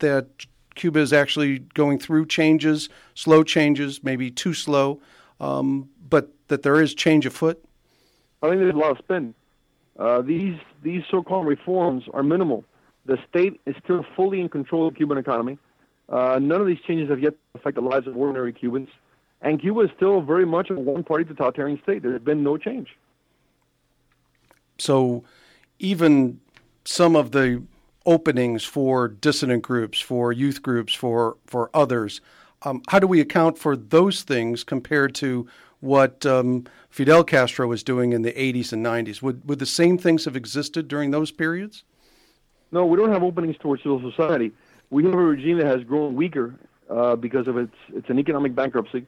that 0.00 0.46
Cuba 0.74 1.00
is 1.00 1.12
actually 1.12 1.60
going 1.74 1.98
through 1.98 2.26
changes, 2.26 2.88
slow 3.14 3.42
changes, 3.42 4.04
maybe 4.04 4.30
too 4.30 4.54
slow, 4.54 5.00
um, 5.40 5.88
but 6.08 6.30
that 6.48 6.62
there 6.62 6.80
is 6.80 6.94
change 6.94 7.26
afoot? 7.26 7.62
I 8.42 8.48
think 8.48 8.60
there's 8.60 8.74
a 8.74 8.78
lot 8.78 8.92
of 8.92 8.98
spin. 8.98 9.34
Uh, 9.98 10.22
these 10.22 10.58
these 10.82 11.02
so-called 11.10 11.46
reforms 11.46 12.04
are 12.12 12.22
minimal. 12.22 12.64
The 13.06 13.18
state 13.28 13.60
is 13.66 13.74
still 13.82 14.04
fully 14.14 14.40
in 14.40 14.48
control 14.48 14.86
of 14.86 14.94
the 14.94 14.98
Cuban 14.98 15.18
economy. 15.18 15.58
Uh, 16.08 16.38
none 16.40 16.60
of 16.60 16.66
these 16.66 16.80
changes 16.86 17.08
have 17.10 17.20
yet 17.20 17.34
affected 17.54 17.82
the 17.82 17.88
lives 17.88 18.06
of 18.06 18.16
ordinary 18.16 18.52
Cubans. 18.52 18.88
And 19.40 19.60
Cuba 19.60 19.80
is 19.80 19.90
still 19.96 20.20
very 20.20 20.44
much 20.44 20.70
a 20.70 20.74
one 20.74 21.04
party 21.04 21.24
totalitarian 21.24 21.80
state. 21.82 22.02
There's 22.02 22.20
been 22.20 22.42
no 22.42 22.56
change. 22.56 22.96
So 24.78 25.24
even 25.78 26.40
some 26.84 27.16
of 27.16 27.32
the 27.32 27.62
openings 28.06 28.64
for 28.64 29.08
dissident 29.08 29.62
groups, 29.62 30.00
for 30.00 30.32
youth 30.32 30.62
groups, 30.62 30.94
for, 30.94 31.36
for 31.46 31.70
others, 31.74 32.20
um, 32.62 32.82
how 32.88 32.98
do 32.98 33.06
we 33.06 33.20
account 33.20 33.58
for 33.58 33.76
those 33.76 34.22
things 34.22 34.64
compared 34.64 35.14
to 35.16 35.46
what 35.80 36.26
um, 36.26 36.64
Fidel 36.90 37.22
Castro 37.22 37.68
was 37.68 37.82
doing 37.82 38.12
in 38.12 38.22
the 38.22 38.32
80s 38.32 38.72
and 38.72 38.84
90s? 38.84 39.22
Would, 39.22 39.46
would 39.48 39.58
the 39.58 39.66
same 39.66 39.98
things 39.98 40.24
have 40.24 40.34
existed 40.34 40.88
during 40.88 41.10
those 41.10 41.30
periods? 41.30 41.84
No, 42.72 42.84
we 42.84 42.96
don't 42.96 43.12
have 43.12 43.22
openings 43.22 43.56
towards 43.60 43.82
civil 43.82 44.00
society. 44.10 44.52
We 44.90 45.04
have 45.04 45.14
a 45.14 45.16
regime 45.16 45.58
that 45.58 45.66
has 45.66 45.84
grown 45.84 46.16
weaker 46.16 46.54
uh, 46.90 47.16
because 47.16 47.46
of 47.46 47.56
its, 47.56 47.74
it's 47.94 48.08
an 48.10 48.18
economic 48.18 48.54
bankruptcy. 48.54 49.06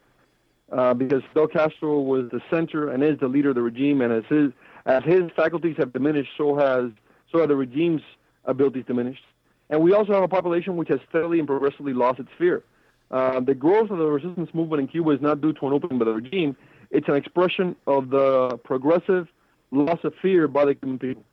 Uh, 0.70 0.94
because 0.94 1.22
Fidel 1.32 1.48
Castro 1.48 1.98
was 2.00 2.30
the 2.30 2.40
center 2.48 2.90
and 2.90 3.02
is 3.02 3.18
the 3.18 3.26
leader 3.26 3.48
of 3.48 3.56
the 3.56 3.62
regime, 3.62 4.02
and 4.02 4.12
as 4.12 4.22
his 4.28 4.52
as 4.86 5.02
his 5.04 5.30
faculties 5.36 5.76
have 5.78 5.92
diminished, 5.92 6.30
so 6.36 6.56
has 6.56 6.90
so 7.30 7.38
have 7.38 7.48
the 7.48 7.56
regime's 7.56 8.02
abilities 8.44 8.84
diminished. 8.86 9.22
And 9.68 9.80
we 9.82 9.92
also 9.92 10.12
have 10.12 10.22
a 10.22 10.28
population 10.28 10.76
which 10.76 10.88
has 10.88 10.98
steadily 11.08 11.38
and 11.38 11.46
progressively 11.46 11.92
lost 11.92 12.18
its 12.18 12.30
fear. 12.36 12.64
Uh, 13.10 13.40
the 13.40 13.54
growth 13.54 13.90
of 13.90 13.98
the 13.98 14.06
resistance 14.06 14.50
movement 14.52 14.80
in 14.80 14.88
Cuba 14.88 15.10
is 15.10 15.20
not 15.20 15.40
due 15.40 15.52
to 15.52 15.66
an 15.66 15.72
opening 15.72 15.98
by 15.98 16.04
the 16.04 16.14
regime; 16.14 16.56
it's 16.90 17.08
an 17.08 17.14
expression 17.14 17.76
of 17.86 18.10
the 18.10 18.58
progressive 18.64 19.28
loss 19.70 19.98
of 20.04 20.14
fear 20.20 20.48
by 20.48 20.64
the 20.64 20.74
Cuban 20.74 20.98
people. 20.98 21.24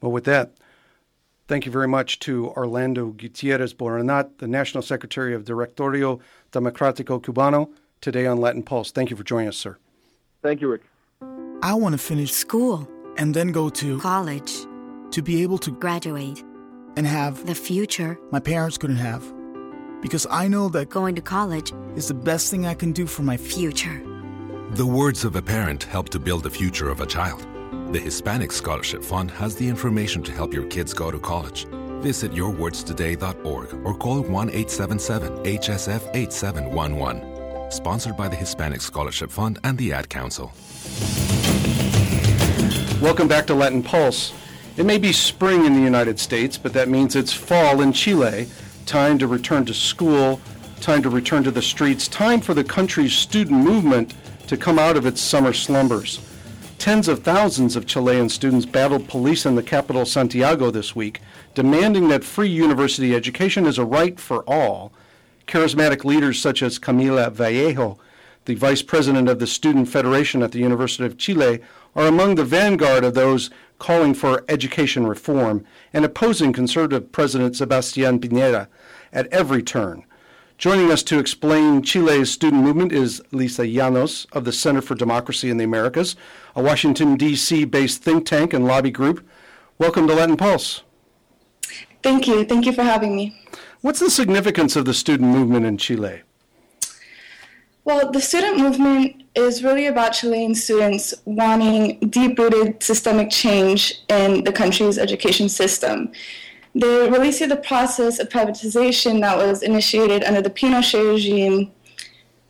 Well, 0.00 0.12
with 0.12 0.24
that, 0.24 0.52
Thank 1.48 1.64
you 1.64 1.70
very 1.70 1.86
much 1.86 2.18
to 2.20 2.48
Orlando 2.48 3.06
Gutierrez 3.10 3.72
Boronat, 3.72 4.38
the 4.38 4.48
National 4.48 4.82
Secretary 4.82 5.32
of 5.32 5.44
Directorio 5.44 6.20
Democrático 6.50 7.22
Cubano, 7.22 7.70
today 8.00 8.26
on 8.26 8.38
Latin 8.38 8.64
Pulse. 8.64 8.90
Thank 8.90 9.10
you 9.10 9.16
for 9.16 9.22
joining 9.22 9.48
us, 9.48 9.56
sir. 9.56 9.76
Thank 10.42 10.60
you, 10.60 10.68
Rick. 10.68 10.82
I 11.66 11.74
want 11.74 11.94
to 11.94 11.98
finish 11.98 12.30
school 12.30 12.88
and 13.16 13.34
then 13.34 13.50
go 13.50 13.68
to 13.70 13.98
college 13.98 14.52
to 15.10 15.20
be 15.20 15.42
able 15.42 15.58
to 15.58 15.72
graduate 15.72 16.44
and 16.96 17.04
have 17.04 17.44
the 17.44 17.56
future 17.56 18.16
my 18.30 18.38
parents 18.38 18.78
couldn't 18.78 19.02
have. 19.10 19.24
Because 20.00 20.28
I 20.30 20.46
know 20.46 20.68
that 20.68 20.90
going 20.90 21.16
to 21.16 21.22
college 21.22 21.72
is 21.96 22.06
the 22.06 22.14
best 22.14 22.52
thing 22.52 22.66
I 22.66 22.74
can 22.74 22.92
do 22.92 23.04
for 23.04 23.22
my 23.22 23.36
future. 23.36 24.00
The 24.74 24.86
words 24.86 25.24
of 25.24 25.34
a 25.34 25.42
parent 25.42 25.82
help 25.82 26.08
to 26.10 26.20
build 26.20 26.44
the 26.44 26.50
future 26.50 26.88
of 26.88 27.00
a 27.00 27.06
child. 27.06 27.44
The 27.92 27.98
Hispanic 27.98 28.52
Scholarship 28.52 29.02
Fund 29.02 29.32
has 29.32 29.56
the 29.56 29.68
information 29.68 30.22
to 30.22 30.30
help 30.30 30.54
your 30.54 30.66
kids 30.66 30.94
go 30.94 31.10
to 31.10 31.18
college. 31.18 31.64
Visit 32.00 32.30
yourwordstoday.org 32.30 33.84
or 33.84 33.98
call 33.98 34.20
1 34.20 34.50
877 34.50 35.32
HSF 35.42 36.14
8711. 36.14 37.72
Sponsored 37.72 38.16
by 38.16 38.28
the 38.28 38.36
Hispanic 38.36 38.80
Scholarship 38.80 39.32
Fund 39.32 39.58
and 39.64 39.76
the 39.76 39.92
Ad 39.92 40.08
Council. 40.08 40.52
Welcome 43.02 43.28
back 43.28 43.46
to 43.48 43.54
Latin 43.54 43.82
Pulse. 43.82 44.32
It 44.78 44.86
may 44.86 44.96
be 44.96 45.12
spring 45.12 45.66
in 45.66 45.74
the 45.74 45.82
United 45.82 46.18
States, 46.18 46.56
but 46.56 46.72
that 46.72 46.88
means 46.88 47.14
it's 47.14 47.30
fall 47.30 47.82
in 47.82 47.92
Chile. 47.92 48.48
Time 48.86 49.18
to 49.18 49.26
return 49.26 49.66
to 49.66 49.74
school, 49.74 50.40
time 50.80 51.02
to 51.02 51.10
return 51.10 51.44
to 51.44 51.50
the 51.50 51.60
streets, 51.60 52.08
time 52.08 52.40
for 52.40 52.54
the 52.54 52.64
country's 52.64 53.12
student 53.12 53.62
movement 53.62 54.14
to 54.46 54.56
come 54.56 54.78
out 54.78 54.96
of 54.96 55.04
its 55.04 55.20
summer 55.20 55.52
slumbers. 55.52 56.20
Tens 56.78 57.06
of 57.06 57.22
thousands 57.22 57.76
of 57.76 57.86
Chilean 57.86 58.30
students 58.30 58.64
battled 58.64 59.08
police 59.08 59.44
in 59.44 59.56
the 59.56 59.62
capital 59.62 60.06
Santiago 60.06 60.70
this 60.70 60.96
week, 60.96 61.20
demanding 61.54 62.08
that 62.08 62.24
free 62.24 62.48
university 62.48 63.14
education 63.14 63.66
is 63.66 63.76
a 63.76 63.84
right 63.84 64.18
for 64.18 64.42
all. 64.44 64.90
Charismatic 65.46 66.02
leaders 66.04 66.40
such 66.40 66.62
as 66.62 66.78
Camila 66.78 67.30
Vallejo, 67.30 67.98
the 68.46 68.54
vice 68.54 68.80
president 68.80 69.28
of 69.28 69.38
the 69.38 69.46
Student 69.46 69.88
Federation 69.88 70.42
at 70.42 70.52
the 70.52 70.60
University 70.60 71.04
of 71.04 71.18
Chile, 71.18 71.60
are 71.96 72.06
among 72.06 72.34
the 72.34 72.44
vanguard 72.44 73.02
of 73.02 73.14
those 73.14 73.48
calling 73.78 74.12
for 74.14 74.44
education 74.48 75.06
reform 75.06 75.64
and 75.92 76.04
opposing 76.04 76.52
conservative 76.52 77.10
President 77.10 77.56
Sebastian 77.56 78.20
Piñera 78.20 78.68
at 79.12 79.26
every 79.28 79.62
turn. 79.62 80.04
Joining 80.58 80.90
us 80.90 81.02
to 81.04 81.18
explain 81.18 81.82
Chile's 81.82 82.30
student 82.30 82.62
movement 82.62 82.92
is 82.92 83.22
Lisa 83.32 83.62
Llanos 83.62 84.26
of 84.32 84.44
the 84.44 84.52
Center 84.52 84.80
for 84.80 84.94
Democracy 84.94 85.50
in 85.50 85.56
the 85.56 85.64
Americas, 85.64 86.16
a 86.54 86.62
Washington, 86.62 87.16
D.C. 87.16 87.64
based 87.64 88.02
think 88.02 88.26
tank 88.26 88.52
and 88.52 88.66
lobby 88.66 88.90
group. 88.90 89.26
Welcome 89.78 90.06
to 90.06 90.14
Latin 90.14 90.36
Pulse. 90.36 90.82
Thank 92.02 92.26
you. 92.26 92.44
Thank 92.44 92.66
you 92.66 92.72
for 92.72 92.82
having 92.82 93.16
me. 93.16 93.38
What's 93.80 94.00
the 94.00 94.10
significance 94.10 94.76
of 94.76 94.84
the 94.84 94.94
student 94.94 95.30
movement 95.30 95.66
in 95.66 95.76
Chile? 95.76 96.22
Well, 97.84 98.10
the 98.10 98.20
student 98.20 98.58
movement 98.58 99.25
is 99.36 99.62
really 99.62 99.86
about 99.86 100.12
Chilean 100.12 100.54
students 100.54 101.14
wanting 101.24 101.98
deep 102.08 102.38
rooted 102.38 102.82
systemic 102.82 103.30
change 103.30 104.00
in 104.08 104.44
the 104.44 104.52
country's 104.52 104.98
education 104.98 105.48
system. 105.48 106.10
They 106.74 107.08
really 107.08 107.32
see 107.32 107.46
the 107.46 107.56
process 107.56 108.18
of 108.18 108.28
privatization 108.28 109.20
that 109.20 109.36
was 109.36 109.62
initiated 109.62 110.24
under 110.24 110.42
the 110.42 110.50
Pinochet 110.50 111.12
regime 111.12 111.72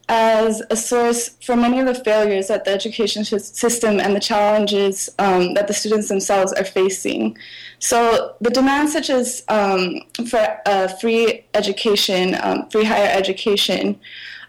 as 0.09 0.63
a 0.71 0.77
source 0.77 1.31
for 1.43 1.57
many 1.57 1.81
of 1.81 1.87
the 1.87 1.95
failures 1.95 2.47
that 2.47 2.65
the 2.65 2.71
education 2.71 3.25
system 3.25 3.99
and 3.99 4.15
the 4.15 4.21
challenges 4.21 5.11
um, 5.19 5.55
that 5.55 5.67
the 5.67 5.75
students 5.75 6.09
themselves 6.09 6.53
are 6.53 6.65
facing. 6.65 7.37
So 7.81 8.37
the 8.41 8.51
demands 8.51 8.93
such 8.93 9.11
as 9.11 9.43
um, 9.49 10.01
for 10.29 10.61
uh, 10.65 10.89
free 10.89 11.45
education, 11.55 12.37
um, 12.41 12.69
free 12.71 12.85
higher 12.85 13.11
education, 13.11 13.99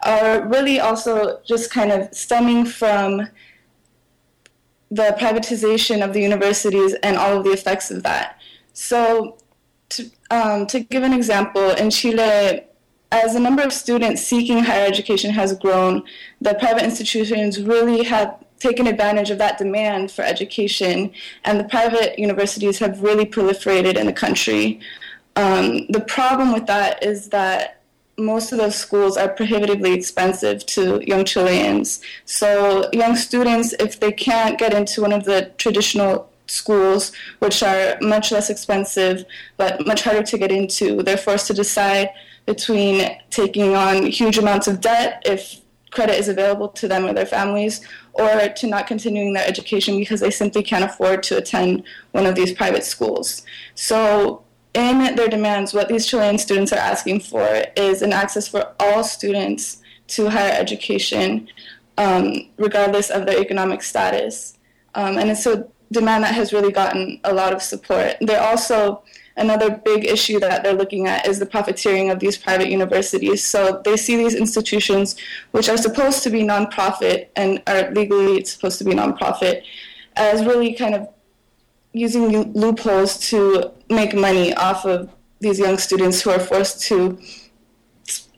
are 0.04 0.48
really 0.48 0.80
also 0.80 1.40
just 1.44 1.72
kind 1.72 1.92
of 1.92 2.14
stemming 2.14 2.66
from 2.66 3.28
the 4.92 5.16
privatization 5.20 6.06
of 6.06 6.14
the 6.14 6.22
universities 6.22 6.94
and 7.02 7.18
all 7.18 7.36
of 7.36 7.44
the 7.44 7.52
effects 7.52 7.90
of 7.90 8.04
that. 8.04 8.40
So 8.74 9.38
to, 9.90 10.12
um, 10.30 10.68
to 10.68 10.82
give 10.82 11.02
an 11.02 11.14
example, 11.14 11.72
in 11.72 11.90
Chile, 11.90 12.67
as 13.12 13.34
the 13.34 13.40
number 13.40 13.62
of 13.62 13.72
students 13.72 14.22
seeking 14.22 14.64
higher 14.64 14.86
education 14.86 15.32
has 15.32 15.58
grown, 15.58 16.04
the 16.42 16.54
private 16.56 16.84
institutions 16.84 17.62
really 17.62 18.04
have 18.04 18.44
taken 18.60 18.88
advantage 18.88 19.30
of 19.30 19.38
that 19.38 19.58
demand 19.58 20.12
for 20.12 20.24
education, 20.24 21.12
and 21.46 21.60
the 21.60 21.64
private 21.64 22.18
universities 22.18 22.80
have 22.80 23.02
really 23.02 23.26
proliferated 23.26 23.96
in 23.96 24.08
the 24.08 24.14
country. 24.14 24.80
Um, 25.36 25.86
the 25.88 26.02
problem 26.02 26.52
with 26.52 26.66
that 26.66 27.04
is 27.04 27.30
that 27.30 27.82
most 28.18 28.52
of 28.52 28.58
those 28.58 28.76
schools 28.76 29.16
are 29.16 29.30
prohibitively 29.30 29.94
expensive 29.94 30.66
to 30.66 31.04
young 31.06 31.24
Chileans. 31.24 32.02
So, 32.26 32.90
young 32.92 33.16
students, 33.16 33.74
if 33.74 34.00
they 34.00 34.12
can't 34.12 34.58
get 34.58 34.74
into 34.74 35.02
one 35.02 35.14
of 35.14 35.26
the 35.26 35.52
traditional 35.58 36.28
schools, 36.48 37.12
which 37.40 37.62
are 37.62 37.98
much 38.02 38.32
less 38.32 38.50
expensive 38.50 39.26
but 39.58 39.86
much 39.86 40.04
harder 40.04 40.24
to 40.24 40.38
get 40.38 40.52
into. 40.52 41.04
They're 41.04 41.18
forced 41.18 41.48
to 41.48 41.54
decide 41.54 42.10
between 42.48 43.20
taking 43.30 43.76
on 43.76 44.08
huge 44.08 44.40
amounts 44.40 44.68
of 44.68 44.82
debt 44.82 45.22
if 45.26 45.62
credit 45.92 46.18
is 46.18 46.30
available 46.30 46.70
to 46.70 46.88
them 46.88 47.06
or 47.06 47.14
their 47.14 47.26
families, 47.26 47.82
or 48.14 48.50
to 48.50 48.68
not 48.68 48.88
continuing 48.88 49.34
their 49.34 49.48
education 49.48 49.98
because 49.98 50.20
they 50.22 50.32
simply 50.32 50.64
can't 50.64 50.84
afford 50.84 51.22
to 51.24 51.38
attend 51.38 51.84
one 52.12 52.26
of 52.26 52.36
these 52.36 52.52
private 52.54 52.84
schools. 52.84 53.44
So, 53.76 54.44
in 54.74 55.16
their 55.16 55.28
demands, 55.28 55.74
what 55.74 55.88
these 55.90 56.06
Chilean 56.06 56.38
students 56.38 56.72
are 56.72 56.80
asking 56.80 57.22
for 57.22 57.64
is 57.76 58.02
an 58.02 58.14
access 58.14 58.48
for 58.48 58.74
all 58.80 59.04
students 59.04 59.82
to 60.10 60.30
higher 60.30 60.54
education, 60.54 61.48
um, 61.98 62.50
regardless 62.58 63.10
of 63.10 63.26
their 63.26 63.40
economic 63.40 63.82
status. 63.82 64.58
Um, 64.94 65.18
and 65.18 65.30
it's 65.30 65.46
a 65.46 65.68
demand 65.92 66.24
that 66.24 66.36
has 66.36 66.54
really 66.54 66.72
gotten 66.72 67.20
a 67.24 67.34
lot 67.34 67.54
of 67.54 67.62
support. 67.62 68.18
They're 68.22 68.42
also 68.42 69.04
another 69.38 69.70
big 69.70 70.06
issue 70.06 70.40
that 70.40 70.64
they're 70.64 70.74
looking 70.74 71.08
at 71.08 71.28
is 71.28 71.40
the 71.40 71.46
profiteering 71.46 72.10
of 72.10 72.20
these 72.20 72.38
private 72.38 72.70
universities. 72.70 73.44
So 73.44 73.82
they 73.86 73.96
see 73.96 74.18
these 74.18 74.36
institutions, 74.36 75.16
which 75.52 75.70
are 75.70 75.78
supposed 75.78 76.24
to 76.24 76.30
be 76.30 76.42
nonprofit 76.42 77.28
and 77.36 77.62
are 77.68 77.92
legally 77.92 78.44
supposed 78.44 78.78
to 78.80 78.84
be 78.84 78.92
nonprofit, 78.92 79.64
as 80.16 80.44
really 80.46 80.74
kind 80.74 80.96
of 80.96 81.08
using 81.94 82.52
loopholes 82.54 83.18
to 83.30 83.72
make 83.90 84.14
money 84.14 84.54
off 84.56 84.86
of 84.86 85.10
these 85.40 85.60
young 85.60 85.78
students 85.78 86.22
who 86.22 86.32
are 86.32 86.40
forced 86.40 86.82
to 86.82 87.20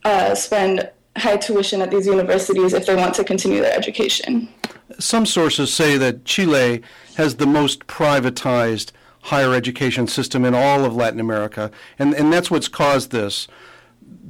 uh, 0.04 0.36
spend 0.36 0.90
high 1.16 1.38
tuition 1.38 1.82
at 1.82 1.92
these 1.92 2.08
universities 2.08 2.74
if 2.74 2.86
they 2.86 2.96
want 2.96 3.14
to 3.14 3.24
continue 3.24 3.62
their 3.62 3.76
education. 3.76 4.48
Some 5.00 5.26
sources 5.26 5.74
say 5.74 5.98
that 5.98 6.26
Chile 6.26 6.82
has 7.16 7.36
the 7.36 7.46
most 7.46 7.88
privatized 7.88 8.92
higher 9.24 9.54
education 9.54 10.08
system 10.08 10.46
in 10.46 10.54
all 10.54 10.86
of 10.86 10.96
Latin 10.96 11.20
America, 11.20 11.72
and, 11.98 12.14
and 12.14 12.32
that's 12.32 12.50
what's 12.50 12.68
caused 12.68 13.12
this. 13.12 13.48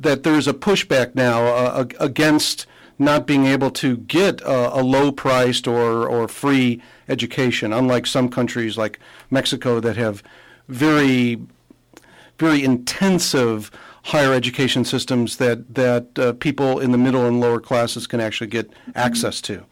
That 0.02 0.24
there's 0.24 0.48
a 0.48 0.54
pushback 0.54 1.16
now 1.16 1.46
uh, 1.46 1.86
against 2.00 2.66
not 2.98 3.26
being 3.26 3.46
able 3.46 3.72
to 3.72 3.98
get 3.98 4.42
a, 4.42 4.80
a 4.80 4.84
low 4.84 5.12
priced 5.12 5.68
or, 5.68 6.08
or 6.08 6.28
free 6.28 6.82
education, 7.08 7.72
unlike 7.72 8.06
some 8.06 8.30
countries 8.30 8.78
like 8.78 9.00
Mexico 9.32 9.80
that 9.80 9.96
have 9.96 10.22
very, 10.68 11.42
very 12.38 12.64
intensive 12.64 13.72
higher 14.04 14.34
education 14.34 14.84
systems 14.86 15.38
that 15.38 15.76
that 15.76 16.18
uh, 16.18 16.34
people 16.34 16.80
in 16.80 16.92
the 16.92 16.98
middle 16.98 17.26
and 17.26 17.40
lower 17.40 17.60
classes 17.60 18.08
can 18.08 18.20
actually 18.20 18.48
get 18.48 18.70
access 18.96 19.42
to. 19.42 19.64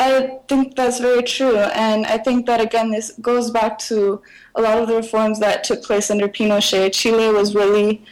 I 0.00 0.38
think 0.48 0.76
that's 0.76 0.98
very 0.98 1.22
true, 1.22 1.58
and 1.58 2.06
I 2.06 2.16
think 2.16 2.46
that 2.46 2.58
again, 2.58 2.90
this 2.90 3.12
goes 3.20 3.50
back 3.50 3.78
to 3.90 4.22
a 4.54 4.62
lot 4.62 4.78
of 4.78 4.88
the 4.88 4.96
reforms 4.96 5.38
that 5.40 5.62
took 5.62 5.82
place 5.82 6.10
under 6.10 6.26
Pinochet. 6.26 6.94
Chile 6.94 7.30
was 7.30 7.54
really 7.54 8.02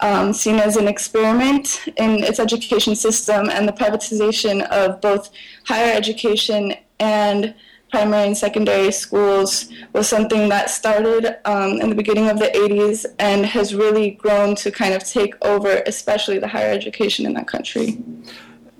um, 0.00 0.32
seen 0.32 0.56
as 0.56 0.76
an 0.76 0.88
experiment 0.88 1.86
in 1.98 2.24
its 2.24 2.40
education 2.40 2.96
system, 2.96 3.48
and 3.48 3.68
the 3.68 3.72
privatization 3.72 4.66
of 4.70 5.00
both 5.00 5.30
higher 5.64 5.92
education 5.94 6.74
and 6.98 7.54
primary 7.92 8.26
and 8.26 8.36
secondary 8.36 8.90
schools 8.90 9.68
was 9.92 10.08
something 10.08 10.48
that 10.48 10.68
started 10.68 11.38
um, 11.44 11.80
in 11.80 11.88
the 11.88 11.94
beginning 11.94 12.28
of 12.28 12.40
the 12.40 12.46
80s 12.46 13.06
and 13.20 13.46
has 13.46 13.72
really 13.72 14.10
grown 14.10 14.56
to 14.56 14.72
kind 14.72 14.94
of 14.94 15.04
take 15.04 15.32
over, 15.44 15.84
especially 15.86 16.40
the 16.40 16.48
higher 16.48 16.72
education 16.72 17.24
in 17.24 17.34
that 17.34 17.46
country. 17.46 17.98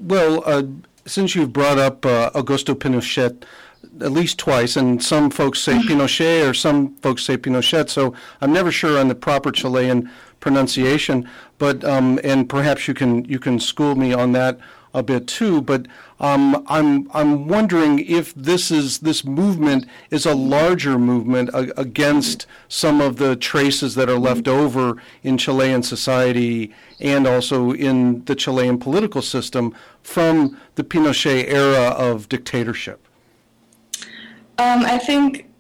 Well, 0.01 0.43
uh, 0.45 0.65
since 1.07 1.35
you've 1.35 1.53
brought 1.53 1.79
up 1.79 2.05
uh, 2.05 2.31
Augusto 2.31 2.75
Pinochet 2.75 3.45
at 4.01 4.13
least 4.13 4.39
twice, 4.39 4.77
and 4.77 5.03
some 5.03 5.31
folks 5.31 5.61
say 5.61 5.75
Pinochet 5.75 6.49
or 6.49 6.53
some 6.53 6.95
folks 6.97 7.25
say 7.25 7.37
Pinochet, 7.37 7.89
so 7.89 8.15
I'm 8.41 8.53
never 8.53 8.71
sure 8.73 8.99
on 8.99 9.09
the 9.09 9.15
proper 9.15 9.53
Chilean 9.53 10.11
pronunciation. 10.41 11.29
But 11.59 11.85
um, 11.85 12.21
and 12.23 12.49
perhaps 12.49 12.89
you 12.89 12.95
can 12.95 13.25
you 13.25 13.39
can 13.39 13.59
school 13.59 13.95
me 13.95 14.13
on 14.13 14.33
that 14.33 14.59
a 14.97 15.03
bit 15.03 15.29
too. 15.29 15.61
But 15.61 15.87
um, 16.19 16.65
I'm 16.67 17.09
I'm 17.13 17.47
wondering 17.47 18.01
if 18.01 18.35
this 18.35 18.71
is 18.71 19.01
this 19.01 19.25
movement 19.25 19.87
is 20.11 20.25
a 20.27 20.35
larger 20.35 20.99
movement 20.99 21.51
a- 21.51 21.79
against 21.79 22.47
some 22.67 23.01
of 23.01 23.19
the 23.19 23.37
traces 23.37 23.95
that 23.95 24.09
are 24.09 24.19
left 24.19 24.49
over 24.49 24.97
in 25.23 25.37
Chilean 25.37 25.83
society 25.83 26.75
and 26.99 27.27
also 27.27 27.73
in 27.73 28.25
the 28.25 28.35
Chilean 28.35 28.79
political 28.79 29.21
system 29.23 29.75
from 30.03 30.59
the 30.77 30.83
Pinochet 30.83 31.47
era 31.47 31.91
of 31.91 32.29
dictatorship. 32.29 33.07
Um, 34.59 34.87
I 34.87 34.97
think 34.97 35.51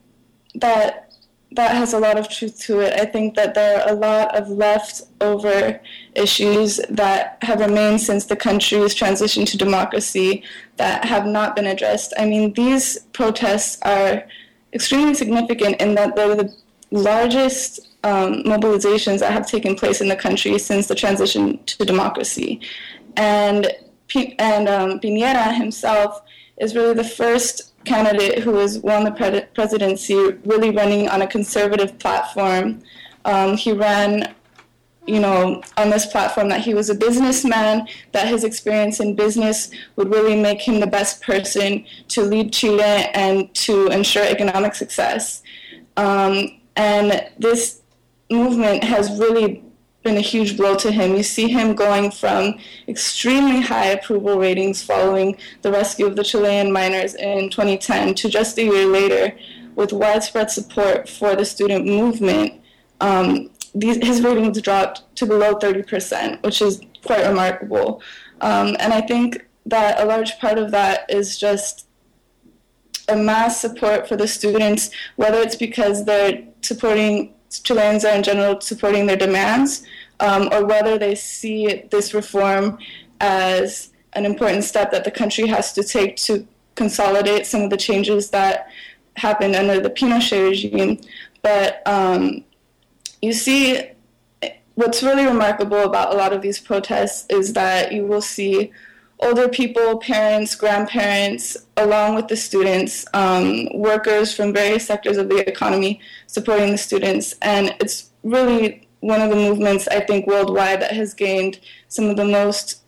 that 0.54 1.05
that 1.56 1.74
has 1.74 1.92
a 1.92 1.98
lot 1.98 2.18
of 2.18 2.28
truth 2.28 2.58
to 2.60 2.80
it. 2.80 2.92
I 2.94 3.06
think 3.06 3.34
that 3.34 3.54
there 3.54 3.82
are 3.82 3.90
a 3.90 3.94
lot 3.94 4.34
of 4.36 4.48
leftover 4.48 5.80
issues 6.14 6.80
that 6.88 7.38
have 7.42 7.60
remained 7.60 8.00
since 8.00 8.26
the 8.26 8.36
country's 8.36 8.94
transition 8.94 9.44
to 9.46 9.56
democracy 9.56 10.42
that 10.76 11.04
have 11.04 11.26
not 11.26 11.56
been 11.56 11.66
addressed. 11.66 12.12
I 12.18 12.26
mean, 12.26 12.52
these 12.52 12.98
protests 13.12 13.78
are 13.82 14.24
extremely 14.72 15.14
significant 15.14 15.80
in 15.80 15.94
that 15.94 16.14
they're 16.14 16.34
the 16.34 16.54
largest 16.90 17.88
um, 18.04 18.42
mobilizations 18.44 19.20
that 19.20 19.32
have 19.32 19.46
taken 19.46 19.74
place 19.74 20.00
in 20.00 20.08
the 20.08 20.16
country 20.16 20.58
since 20.58 20.86
the 20.86 20.94
transition 20.94 21.62
to 21.64 21.84
democracy. 21.84 22.60
And, 23.16 23.72
and 24.38 24.68
um, 24.68 25.00
Piñera 25.00 25.54
himself 25.54 26.22
is 26.58 26.74
really 26.74 26.94
the 26.94 27.04
first 27.04 27.72
candidate 27.84 28.40
who 28.40 28.56
has 28.56 28.78
won 28.78 29.04
the 29.04 29.12
pre- 29.12 29.46
presidency, 29.54 30.14
really 30.44 30.70
running 30.70 31.08
on 31.08 31.22
a 31.22 31.26
conservative 31.26 31.98
platform. 31.98 32.82
Um, 33.24 33.56
he 33.56 33.72
ran, 33.72 34.34
you 35.06 35.20
know, 35.20 35.62
on 35.76 35.90
this 35.90 36.06
platform 36.06 36.48
that 36.48 36.60
he 36.60 36.74
was 36.74 36.90
a 36.90 36.94
businessman, 36.94 37.86
that 38.12 38.28
his 38.28 38.44
experience 38.44 39.00
in 39.00 39.14
business 39.14 39.70
would 39.96 40.10
really 40.10 40.40
make 40.40 40.60
him 40.60 40.80
the 40.80 40.86
best 40.86 41.22
person 41.22 41.84
to 42.08 42.22
lead 42.22 42.52
Chile 42.52 42.82
and 42.82 43.52
to 43.54 43.88
ensure 43.88 44.24
economic 44.24 44.74
success. 44.74 45.42
Um, 45.96 46.60
and 46.74 47.28
this 47.38 47.80
movement 48.30 48.84
has 48.84 49.18
really 49.18 49.62
been 50.06 50.16
a 50.16 50.20
huge 50.20 50.56
blow 50.56 50.76
to 50.76 50.92
him. 50.92 51.16
You 51.16 51.24
see 51.24 51.48
him 51.48 51.74
going 51.74 52.12
from 52.12 52.58
extremely 52.86 53.60
high 53.60 53.86
approval 53.86 54.38
ratings 54.38 54.82
following 54.82 55.36
the 55.62 55.72
rescue 55.72 56.06
of 56.06 56.14
the 56.14 56.22
Chilean 56.22 56.72
miners 56.72 57.14
in 57.16 57.50
2010 57.50 58.14
to 58.14 58.28
just 58.28 58.56
a 58.56 58.62
year 58.62 58.86
later, 58.86 59.36
with 59.74 59.92
widespread 59.92 60.50
support 60.50 61.08
for 61.08 61.34
the 61.34 61.44
student 61.44 61.86
movement, 61.86 62.54
um, 63.00 63.50
these, 63.74 63.96
his 63.96 64.22
ratings 64.22 64.62
dropped 64.62 65.02
to 65.16 65.26
below 65.26 65.56
30%, 65.56 66.42
which 66.42 66.62
is 66.62 66.80
quite 67.04 67.26
remarkable. 67.26 68.00
Um, 68.40 68.76
and 68.78 68.94
I 68.94 69.00
think 69.00 69.44
that 69.66 70.00
a 70.00 70.04
large 70.04 70.38
part 70.38 70.56
of 70.56 70.70
that 70.70 71.10
is 71.10 71.36
just 71.36 71.88
a 73.08 73.16
mass 73.16 73.60
support 73.60 74.08
for 74.08 74.16
the 74.16 74.28
students, 74.28 74.90
whether 75.16 75.38
it's 75.38 75.56
because 75.56 76.04
they're 76.04 76.44
supporting 76.62 77.34
Chileans 77.62 78.04
are 78.04 78.14
in 78.14 78.22
general 78.22 78.60
supporting 78.60 79.06
their 79.06 79.16
demands, 79.16 79.82
um, 80.20 80.48
or 80.52 80.64
whether 80.64 80.98
they 80.98 81.14
see 81.14 81.82
this 81.90 82.14
reform 82.14 82.78
as 83.20 83.90
an 84.14 84.24
important 84.24 84.64
step 84.64 84.90
that 84.90 85.04
the 85.04 85.10
country 85.10 85.46
has 85.46 85.72
to 85.74 85.82
take 85.84 86.16
to 86.16 86.46
consolidate 86.74 87.46
some 87.46 87.62
of 87.62 87.70
the 87.70 87.76
changes 87.76 88.30
that 88.30 88.68
happened 89.14 89.54
under 89.54 89.80
the 89.80 89.90
Pinochet 89.90 90.48
regime. 90.48 91.00
But 91.42 91.82
um, 91.86 92.44
you 93.22 93.32
see, 93.32 93.90
what's 94.74 95.02
really 95.02 95.26
remarkable 95.26 95.82
about 95.82 96.12
a 96.12 96.16
lot 96.16 96.32
of 96.32 96.42
these 96.42 96.58
protests 96.58 97.26
is 97.30 97.54
that 97.54 97.92
you 97.92 98.06
will 98.06 98.20
see 98.20 98.72
older 99.20 99.48
people, 99.48 99.98
parents, 99.98 100.54
grandparents, 100.54 101.56
along 101.76 102.14
with 102.14 102.28
the 102.28 102.36
students, 102.36 103.06
um, 103.14 103.68
workers 103.74 104.34
from 104.34 104.52
various 104.52 104.86
sectors 104.86 105.16
of 105.16 105.28
the 105.28 105.48
economy 105.48 106.00
supporting 106.26 106.72
the 106.72 106.78
students. 106.78 107.34
And 107.40 107.74
it's 107.80 108.10
really 108.22 108.85
one 109.00 109.20
of 109.20 109.30
the 109.30 109.36
movements, 109.36 109.86
I 109.88 110.00
think, 110.00 110.26
worldwide 110.26 110.80
that 110.82 110.92
has 110.92 111.14
gained 111.14 111.60
some 111.88 112.06
of 112.06 112.16
the 112.16 112.24
most 112.24 112.82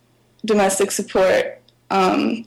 domestic 0.44 0.90
support. 0.90 1.60
Um, 1.90 2.46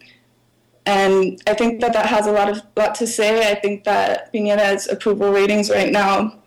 and 0.86 1.41
I 1.47 1.54
think 1.54 1.82
that 1.82 1.93
that 1.93 2.08
has 2.08 2.26
a 2.26 2.32
lot 2.32 2.50
of 2.50 2.62
lot 2.76 2.95
to 2.95 3.08
say. 3.08 3.52
I 3.52 3.56
think 3.56 3.84
that 3.84 4.34
Piñera's 4.34 4.88
approval 4.88 5.32
ratings 5.32 5.69
right 5.69 5.91
now 5.91 6.39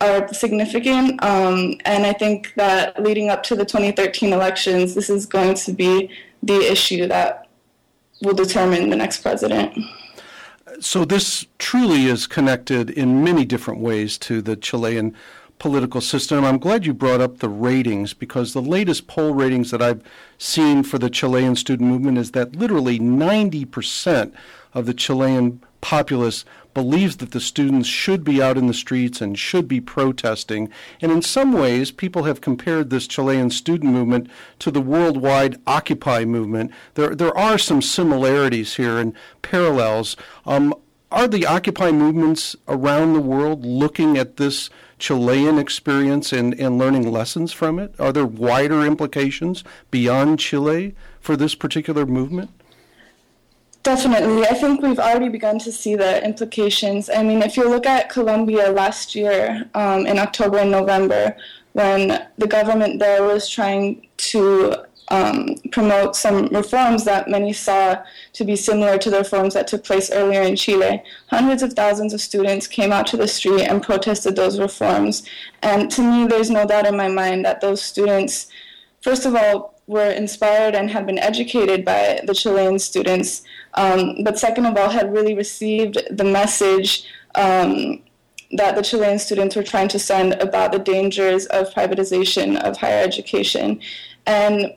are 0.00 0.32
significant, 0.32 1.22
um, 1.24 1.74
and 1.84 2.06
I 2.06 2.12
think 2.12 2.54
that 2.54 3.02
leading 3.02 3.30
up 3.30 3.42
to 3.44 3.56
the 3.56 3.64
2013 3.64 4.32
elections, 4.32 4.94
this 4.94 5.10
is 5.10 5.26
going 5.26 5.54
to 5.54 5.72
be 5.72 6.10
the 6.42 6.70
issue 6.70 7.08
that 7.08 7.48
will 8.22 8.34
determine 8.34 8.90
the 8.90 8.96
next 8.96 9.22
president. 9.22 9.76
So 10.80 11.04
this 11.04 11.46
truly 11.58 12.06
is 12.06 12.26
connected 12.26 12.90
in 12.90 13.24
many 13.24 13.44
different 13.44 13.80
ways 13.80 14.18
to 14.18 14.40
the 14.40 14.54
Chilean 14.54 15.16
political 15.58 16.00
system. 16.00 16.44
I'm 16.44 16.58
glad 16.58 16.86
you 16.86 16.94
brought 16.94 17.20
up 17.20 17.38
the 17.38 17.48
ratings 17.48 18.14
because 18.14 18.52
the 18.52 18.62
latest 18.62 19.06
poll 19.06 19.34
ratings 19.34 19.70
that 19.70 19.82
I've 19.82 20.02
seen 20.38 20.82
for 20.82 20.98
the 20.98 21.10
Chilean 21.10 21.56
student 21.56 21.88
movement 21.88 22.18
is 22.18 22.32
that 22.32 22.56
literally 22.56 22.98
90% 22.98 24.32
of 24.74 24.86
the 24.86 24.94
Chilean 24.94 25.60
populace 25.80 26.44
believes 26.74 27.16
that 27.16 27.32
the 27.32 27.40
students 27.40 27.88
should 27.88 28.22
be 28.22 28.40
out 28.42 28.56
in 28.56 28.66
the 28.66 28.74
streets 28.74 29.20
and 29.20 29.38
should 29.38 29.66
be 29.66 29.80
protesting. 29.80 30.70
And 31.00 31.10
in 31.10 31.22
some 31.22 31.52
ways, 31.52 31.90
people 31.90 32.24
have 32.24 32.40
compared 32.40 32.90
this 32.90 33.08
Chilean 33.08 33.50
student 33.50 33.92
movement 33.92 34.28
to 34.60 34.70
the 34.70 34.80
worldwide 34.80 35.56
Occupy 35.66 36.24
movement. 36.24 36.70
There, 36.94 37.14
there 37.14 37.36
are 37.36 37.58
some 37.58 37.82
similarities 37.82 38.76
here 38.76 38.98
and 38.98 39.12
parallels. 39.42 40.16
Um, 40.46 40.74
are 41.10 41.26
the 41.26 41.46
Occupy 41.46 41.90
movements 41.90 42.54
around 42.68 43.14
the 43.14 43.20
world 43.20 43.64
looking 43.64 44.18
at 44.18 44.36
this 44.36 44.68
Chilean 44.98 45.58
experience 45.58 46.32
and, 46.32 46.54
and 46.54 46.78
learning 46.78 47.10
lessons 47.10 47.52
from 47.52 47.78
it? 47.78 47.94
Are 47.98 48.12
there 48.12 48.26
wider 48.26 48.84
implications 48.84 49.64
beyond 49.90 50.38
Chile 50.40 50.94
for 51.20 51.36
this 51.36 51.54
particular 51.54 52.06
movement? 52.06 52.50
Definitely. 53.82 54.44
I 54.44 54.54
think 54.54 54.82
we've 54.82 54.98
already 54.98 55.28
begun 55.28 55.58
to 55.60 55.72
see 55.72 55.94
the 55.94 56.22
implications. 56.24 57.08
I 57.08 57.22
mean, 57.22 57.42
if 57.42 57.56
you 57.56 57.68
look 57.68 57.86
at 57.86 58.10
Colombia 58.10 58.70
last 58.70 59.14
year 59.14 59.68
um, 59.74 60.06
in 60.06 60.18
October 60.18 60.58
and 60.58 60.70
November, 60.70 61.36
when 61.72 62.26
the 62.36 62.46
government 62.46 62.98
there 62.98 63.22
was 63.22 63.48
trying 63.48 64.06
to 64.16 64.74
um, 65.10 65.56
promote 65.72 66.16
some 66.16 66.46
reforms 66.48 67.04
that 67.04 67.28
many 67.28 67.52
saw 67.52 68.02
to 68.34 68.44
be 68.44 68.56
similar 68.56 68.98
to 68.98 69.10
the 69.10 69.18
reforms 69.18 69.54
that 69.54 69.66
took 69.66 69.84
place 69.84 70.10
earlier 70.10 70.42
in 70.42 70.56
Chile. 70.56 71.02
Hundreds 71.28 71.62
of 71.62 71.72
thousands 71.72 72.12
of 72.12 72.20
students 72.20 72.66
came 72.66 72.92
out 72.92 73.06
to 73.08 73.16
the 73.16 73.28
street 73.28 73.62
and 73.62 73.82
protested 73.82 74.36
those 74.36 74.58
reforms. 74.58 75.22
And 75.62 75.90
to 75.92 76.02
me, 76.02 76.26
there's 76.26 76.50
no 76.50 76.66
doubt 76.66 76.86
in 76.86 76.96
my 76.96 77.08
mind 77.08 77.44
that 77.44 77.60
those 77.60 77.82
students, 77.82 78.48
first 79.00 79.24
of 79.24 79.34
all, 79.34 79.74
were 79.86 80.10
inspired 80.10 80.74
and 80.74 80.90
had 80.90 81.06
been 81.06 81.18
educated 81.18 81.84
by 81.84 82.20
the 82.24 82.34
Chilean 82.34 82.78
students, 82.78 83.42
um, 83.74 84.22
but 84.22 84.38
second 84.38 84.66
of 84.66 84.76
all, 84.76 84.90
had 84.90 85.12
really 85.12 85.34
received 85.34 85.96
the 86.10 86.24
message 86.24 87.04
um, 87.34 88.02
that 88.52 88.76
the 88.76 88.82
Chilean 88.82 89.18
students 89.18 89.56
were 89.56 89.62
trying 89.62 89.88
to 89.88 89.98
send 89.98 90.34
about 90.34 90.72
the 90.72 90.78
dangers 90.78 91.46
of 91.46 91.72
privatization 91.72 92.60
of 92.62 92.76
higher 92.76 93.02
education. 93.02 93.80
And 94.26 94.74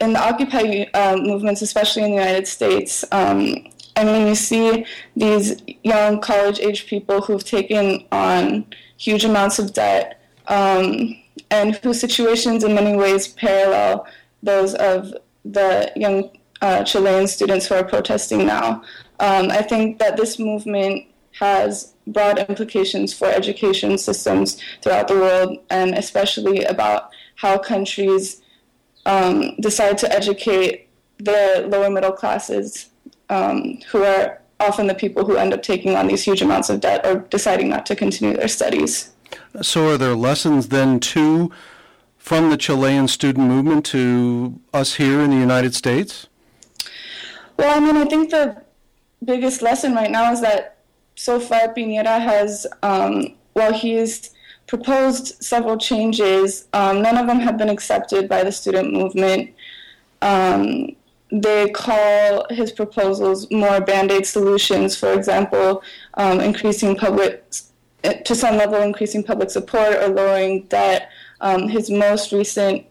in 0.00 0.14
the 0.14 0.20
Occupy 0.20 0.84
uh, 0.94 1.16
movements, 1.16 1.62
especially 1.62 2.04
in 2.04 2.10
the 2.10 2.16
United 2.16 2.46
States, 2.46 3.04
um, 3.12 3.66
I 3.96 4.04
mean, 4.04 4.26
you 4.28 4.34
see 4.34 4.86
these 5.14 5.60
young 5.84 6.20
college 6.20 6.58
age 6.60 6.86
people 6.86 7.20
who've 7.20 7.44
taken 7.44 8.06
on 8.10 8.64
huge 8.96 9.24
amounts 9.24 9.58
of 9.58 9.74
debt 9.74 10.22
um, 10.46 11.16
and 11.50 11.76
whose 11.76 12.00
situations 12.00 12.64
in 12.64 12.74
many 12.74 12.96
ways 12.96 13.28
parallel 13.28 14.06
those 14.42 14.74
of 14.74 15.12
the 15.44 15.92
young 15.96 16.30
uh, 16.62 16.82
Chilean 16.84 17.26
students 17.26 17.66
who 17.66 17.74
are 17.74 17.84
protesting 17.84 18.46
now. 18.46 18.82
Um, 19.18 19.50
I 19.50 19.62
think 19.62 19.98
that 19.98 20.16
this 20.16 20.38
movement 20.38 21.06
has 21.38 21.94
broad 22.06 22.38
implications 22.38 23.12
for 23.12 23.26
education 23.26 23.98
systems 23.98 24.58
throughout 24.82 25.08
the 25.08 25.14
world, 25.14 25.58
and 25.70 25.94
especially 25.94 26.64
about 26.64 27.10
how 27.36 27.58
countries 27.58 28.42
um, 29.06 29.56
decide 29.60 29.98
to 29.98 30.12
educate 30.12 30.88
the 31.18 31.66
lower 31.68 31.90
middle 31.90 32.12
classes, 32.12 32.90
um, 33.28 33.78
who 33.90 34.02
are 34.02 34.40
often 34.58 34.86
the 34.86 34.94
people 34.94 35.24
who 35.24 35.36
end 35.36 35.52
up 35.52 35.62
taking 35.62 35.96
on 35.96 36.06
these 36.06 36.22
huge 36.22 36.42
amounts 36.42 36.68
of 36.68 36.80
debt 36.80 37.04
or 37.06 37.20
deciding 37.30 37.68
not 37.68 37.86
to 37.86 37.96
continue 37.96 38.36
their 38.36 38.48
studies. 38.48 39.12
So, 39.62 39.90
are 39.90 39.98
there 39.98 40.14
lessons 40.14 40.68
then 40.68 41.00
too 41.00 41.50
from 42.18 42.50
the 42.50 42.56
Chilean 42.56 43.08
student 43.08 43.48
movement 43.48 43.84
to 43.86 44.60
us 44.74 44.94
here 44.94 45.20
in 45.20 45.30
the 45.30 45.36
United 45.36 45.74
States? 45.74 46.26
Well, 47.56 47.76
I 47.76 47.80
mean, 47.80 47.96
I 47.96 48.04
think 48.04 48.30
the 48.30 48.62
biggest 49.24 49.62
lesson 49.62 49.94
right 49.94 50.10
now 50.10 50.32
is 50.32 50.40
that 50.40 50.78
so 51.16 51.40
far 51.40 51.74
Piñera 51.74 52.20
has, 52.20 52.66
um, 52.82 53.34
while 53.54 53.72
he's 53.72 54.30
proposed 54.70 55.42
several 55.42 55.76
changes, 55.76 56.68
um, 56.72 57.02
none 57.02 57.18
of 57.18 57.26
them 57.26 57.40
have 57.40 57.58
been 57.58 57.68
accepted 57.68 58.28
by 58.28 58.44
the 58.44 58.52
student 58.52 58.92
movement. 58.92 59.50
Um, 60.22 60.94
they 61.32 61.70
call 61.70 62.46
his 62.50 62.70
proposals 62.70 63.50
more 63.50 63.80
band 63.80 64.12
aid 64.12 64.26
solutions, 64.26 64.96
for 64.96 65.12
example, 65.12 65.82
um, 66.14 66.40
increasing 66.40 66.94
public, 66.94 67.50
to 68.24 68.32
some 68.36 68.56
level, 68.58 68.80
increasing 68.80 69.24
public 69.24 69.50
support 69.50 69.96
or 69.96 70.06
lowering 70.06 70.62
debt. 70.66 71.10
Um, 71.40 71.68
his 71.68 71.90
most 71.90 72.30
recent 72.30 72.86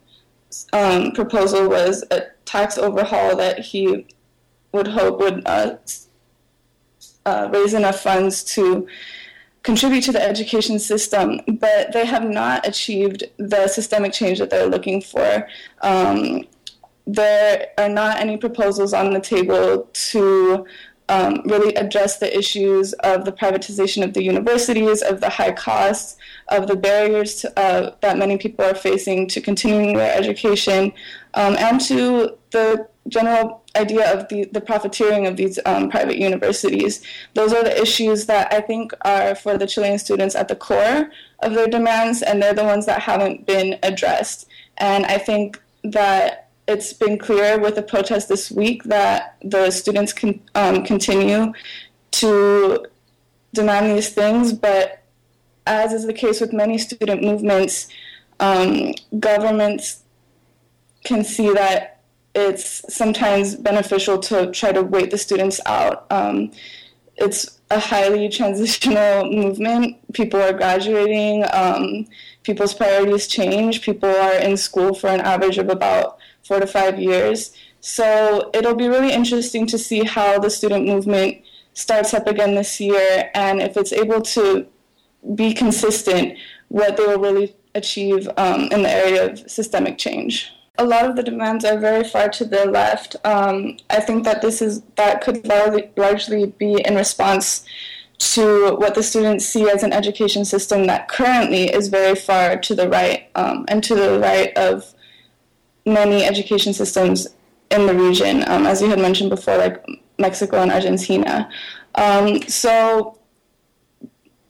um, 0.73 1.13
proposal 1.13 1.69
was 1.69 2.03
a 2.11 2.23
tax 2.43 2.77
overhaul 2.77 3.37
that 3.37 3.59
he 3.59 4.05
would 4.73 4.87
hope 4.87 5.21
would 5.21 5.47
uh, 5.47 5.77
uh, 7.25 7.47
raise 7.53 7.73
enough 7.73 8.01
funds 8.01 8.43
to 8.55 8.85
contribute 9.63 10.01
to 10.01 10.11
the 10.11 10.21
education 10.21 10.79
system, 10.79 11.41
but 11.47 11.91
they 11.91 12.05
have 12.05 12.23
not 12.23 12.67
achieved 12.67 13.23
the 13.37 13.67
systemic 13.67 14.13
change 14.13 14.39
that 14.39 14.49
they're 14.49 14.67
looking 14.67 15.01
for. 15.01 15.47
Um, 15.81 16.45
there 17.05 17.67
are 17.77 17.89
not 17.89 18.19
any 18.19 18.37
proposals 18.37 18.93
on 18.93 19.11
the 19.11 19.19
table 19.19 19.89
to 19.93 20.65
um, 21.09 21.41
really 21.45 21.73
address 21.73 22.19
the 22.19 22.37
issues 22.37 22.93
of 22.93 23.25
the 23.25 23.31
privatization 23.31 24.03
of 24.03 24.13
the 24.13 24.23
universities, 24.23 25.01
of 25.01 25.19
the 25.19 25.29
high 25.29 25.51
costs, 25.51 26.17
of 26.49 26.67
the 26.67 26.75
barriers 26.75 27.35
to, 27.37 27.59
uh, 27.59 27.95
that 28.01 28.17
many 28.17 28.37
people 28.37 28.63
are 28.63 28.75
facing 28.75 29.27
to 29.27 29.41
continuing 29.41 29.95
their 29.97 30.15
education, 30.15 30.93
um, 31.33 31.55
and 31.57 31.81
to 31.81 32.37
the 32.51 32.87
general 33.09 33.63
idea 33.75 34.13
of 34.13 34.27
the, 34.29 34.45
the 34.45 34.61
profiteering 34.61 35.27
of 35.27 35.37
these 35.37 35.59
um, 35.65 35.89
private 35.89 36.17
universities. 36.17 37.03
Those 37.33 37.53
are 37.53 37.63
the 37.63 37.81
issues 37.81 38.25
that 38.27 38.53
I 38.53 38.61
think 38.61 38.91
are 39.01 39.35
for 39.35 39.57
the 39.57 39.67
Chilean 39.67 39.99
students 39.99 40.35
at 40.35 40.47
the 40.47 40.55
core 40.55 41.11
of 41.39 41.53
their 41.53 41.67
demands, 41.67 42.21
and 42.21 42.41
they're 42.41 42.53
the 42.53 42.63
ones 42.63 42.85
that 42.85 43.01
haven't 43.01 43.45
been 43.45 43.79
addressed. 43.83 44.47
And 44.77 45.05
I 45.05 45.17
think 45.17 45.61
that 45.83 46.49
it's 46.67 46.93
been 46.93 47.17
clear 47.17 47.59
with 47.59 47.75
the 47.75 47.81
protest 47.81 48.29
this 48.29 48.51
week 48.51 48.83
that 48.83 49.37
the 49.43 49.71
students 49.71 50.13
can 50.13 50.39
um, 50.55 50.83
continue 50.83 51.53
to 52.11 52.85
demand 53.53 53.97
these 53.97 54.09
things, 54.09 54.53
but 54.53 55.03
as 55.65 55.93
is 55.93 56.05
the 56.05 56.13
case 56.13 56.41
with 56.41 56.53
many 56.53 56.77
student 56.77 57.23
movements, 57.23 57.87
um, 58.39 58.93
governments 59.19 60.03
can 61.03 61.23
see 61.23 61.51
that 61.53 61.98
it's 62.35 62.93
sometimes 62.93 63.55
beneficial 63.55 64.19
to 64.19 64.51
try 64.51 64.71
to 64.71 64.83
wait 64.83 65.11
the 65.11 65.17
students 65.17 65.59
out. 65.65 66.05
Um, 66.11 66.51
it's 67.17 67.59
a 67.71 67.79
highly 67.79 68.29
transitional 68.39 69.25
movement. 69.25 69.97
People 70.13 70.41
are 70.41 70.53
graduating, 70.53 71.45
um, 71.53 72.07
people's 72.43 72.73
priorities 72.73 73.27
change, 73.27 73.81
people 73.81 74.09
are 74.09 74.35
in 74.35 74.57
school 74.57 74.93
for 74.93 75.07
an 75.07 75.21
average 75.21 75.57
of 75.57 75.69
about 75.69 76.17
four 76.43 76.59
to 76.59 76.67
five 76.67 76.99
years. 76.99 77.51
So 77.81 78.49
it'll 78.53 78.75
be 78.75 78.87
really 78.87 79.13
interesting 79.13 79.65
to 79.67 79.77
see 79.77 80.03
how 80.03 80.39
the 80.39 80.49
student 80.49 80.85
movement 80.85 81.37
starts 81.73 82.13
up 82.13 82.27
again 82.27 82.55
this 82.55 82.79
year 82.79 83.31
and 83.33 83.61
if 83.61 83.77
it's 83.77 83.93
able 83.93 84.21
to 84.21 84.67
be 85.35 85.53
consistent, 85.53 86.37
what 86.67 86.97
they 86.97 87.05
will 87.05 87.19
really 87.19 87.55
achieve 87.75 88.29
um, 88.37 88.63
in 88.71 88.83
the 88.83 88.89
area 88.89 89.31
of 89.31 89.49
systemic 89.49 89.97
change. 89.97 90.51
A 90.79 90.85
lot 90.85 91.05
of 91.05 91.15
the 91.17 91.23
demands 91.23 91.65
are 91.65 91.77
very 91.77 92.03
far 92.03 92.29
to 92.29 92.45
the 92.45 92.65
left. 92.65 93.17
Um, 93.25 93.77
I 93.89 93.99
think 93.99 94.23
that 94.23 94.41
this 94.41 94.61
is 94.61 94.81
that 94.95 95.21
could 95.21 95.45
largely, 95.97 96.45
be 96.47 96.81
in 96.85 96.95
response 96.95 97.65
to 98.19 98.75
what 98.75 98.95
the 98.95 99.03
students 99.03 99.45
see 99.45 99.69
as 99.69 99.83
an 99.83 99.93
education 99.93 100.45
system 100.45 100.87
that 100.87 101.07
currently 101.07 101.63
is 101.63 101.89
very 101.89 102.15
far 102.15 102.57
to 102.57 102.75
the 102.75 102.87
right 102.89 103.29
um, 103.35 103.65
and 103.67 103.83
to 103.83 103.95
the 103.95 104.19
right 104.19 104.55
of 104.57 104.93
many 105.85 106.23
education 106.23 106.73
systems 106.73 107.27
in 107.71 107.85
the 107.85 107.93
region, 107.93 108.43
um, 108.47 108.65
as 108.65 108.81
you 108.81 108.89
had 108.89 108.99
mentioned 108.99 109.29
before, 109.29 109.57
like 109.57 109.85
Mexico 110.17 110.61
and 110.61 110.71
Argentina. 110.71 111.49
Um, 111.95 112.41
so, 112.43 113.17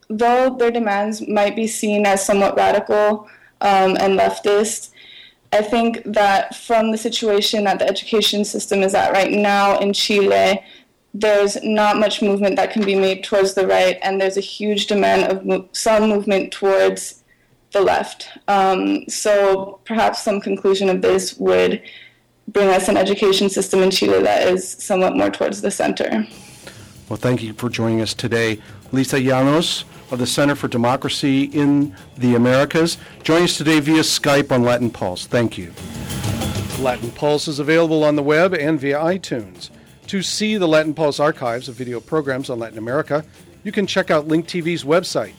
though 0.10 0.56
their 0.58 0.72
demands 0.72 1.28
might 1.28 1.56
be 1.56 1.68
seen 1.68 2.06
as 2.06 2.26
somewhat 2.26 2.56
radical 2.56 3.28
um, 3.62 3.98
and 4.00 4.18
leftist, 4.18 4.92
I 5.52 5.62
think 5.62 6.04
that 6.06 6.56
from 6.56 6.92
the 6.92 6.98
situation 6.98 7.64
that 7.64 7.80
the 7.80 7.88
education 7.88 8.46
system 8.46 8.84
is 8.84 8.94
at 8.94 9.12
right 9.12 9.32
now 9.32 9.80
in 9.80 9.94
Chile, 9.94 10.64
there's 11.14 11.62
not 11.64 11.98
much 11.98 12.22
movement 12.22 12.56
that 12.58 12.72
can 12.72 12.86
be 12.86 12.96
made 12.96 13.24
towards 13.24 13.56
the 13.56 13.66
right, 13.66 13.98
and 14.04 14.22
there's 14.22 14.38
a 14.38 14.42
huge 14.42 14.86
demand 14.86 15.32
of 15.32 15.46
mo- 15.46 15.68
some 15.72 16.08
movement 16.08 16.52
towards 16.52 17.24
the 17.72 17.82
left. 17.82 18.30
Um, 18.48 19.08
so 19.10 19.80
perhaps 19.86 20.22
some 20.22 20.40
conclusion 20.40 20.90
of 20.90 21.02
this 21.02 21.36
would 21.38 21.82
bring 22.48 22.70
us 22.70 22.88
an 22.88 22.98
education 22.98 23.50
system 23.50 23.82
in 23.82 23.92
Chile 23.92 24.22
that 24.22 24.48
is 24.48 24.68
somewhat 24.68 25.16
more 25.16 25.30
towards 25.30 25.62
the 25.62 25.72
center. 25.72 26.28
Well, 27.10 27.18
thank 27.18 27.42
you 27.42 27.54
for 27.54 27.70
joining 27.70 28.02
us 28.02 28.14
today. 28.14 28.62
Lisa 28.92 29.18
Llanos 29.18 29.84
of 30.12 30.20
the 30.20 30.28
Center 30.28 30.56
for 30.56 30.68
Democracy 30.68 31.44
in 31.44 31.96
the 32.18 32.36
Americas. 32.36 32.98
Join 33.24 33.44
us 33.44 33.58
today 33.58 33.80
via 33.80 34.02
Skype 34.02 34.52
on 34.52 34.64
Latin 34.64 34.90
Pulse. 34.90 35.26
Thank 35.26 35.58
you. 35.58 35.74
Latin 36.80 37.12
Pulse 37.12 37.48
is 37.48 37.60
available 37.60 38.04
on 38.04 38.16
the 38.16 38.24
web 38.24 38.54
and 38.54 38.80
via 38.80 38.98
iTunes. 38.98 39.70
To 40.08 40.22
see 40.22 40.58
the 40.58 40.68
Latin 40.68 40.94
Pulse 40.94 41.20
archives 41.20 41.70
of 41.70 41.76
video 41.76 42.00
programs 42.00 42.50
on 42.50 42.58
Latin 42.58 42.78
America, 42.78 43.24
you 43.64 43.72
can 43.72 43.86
check 43.86 44.10
out 44.10 44.28
Link 44.28 44.48
TV's 44.48 44.84
website 44.84 45.34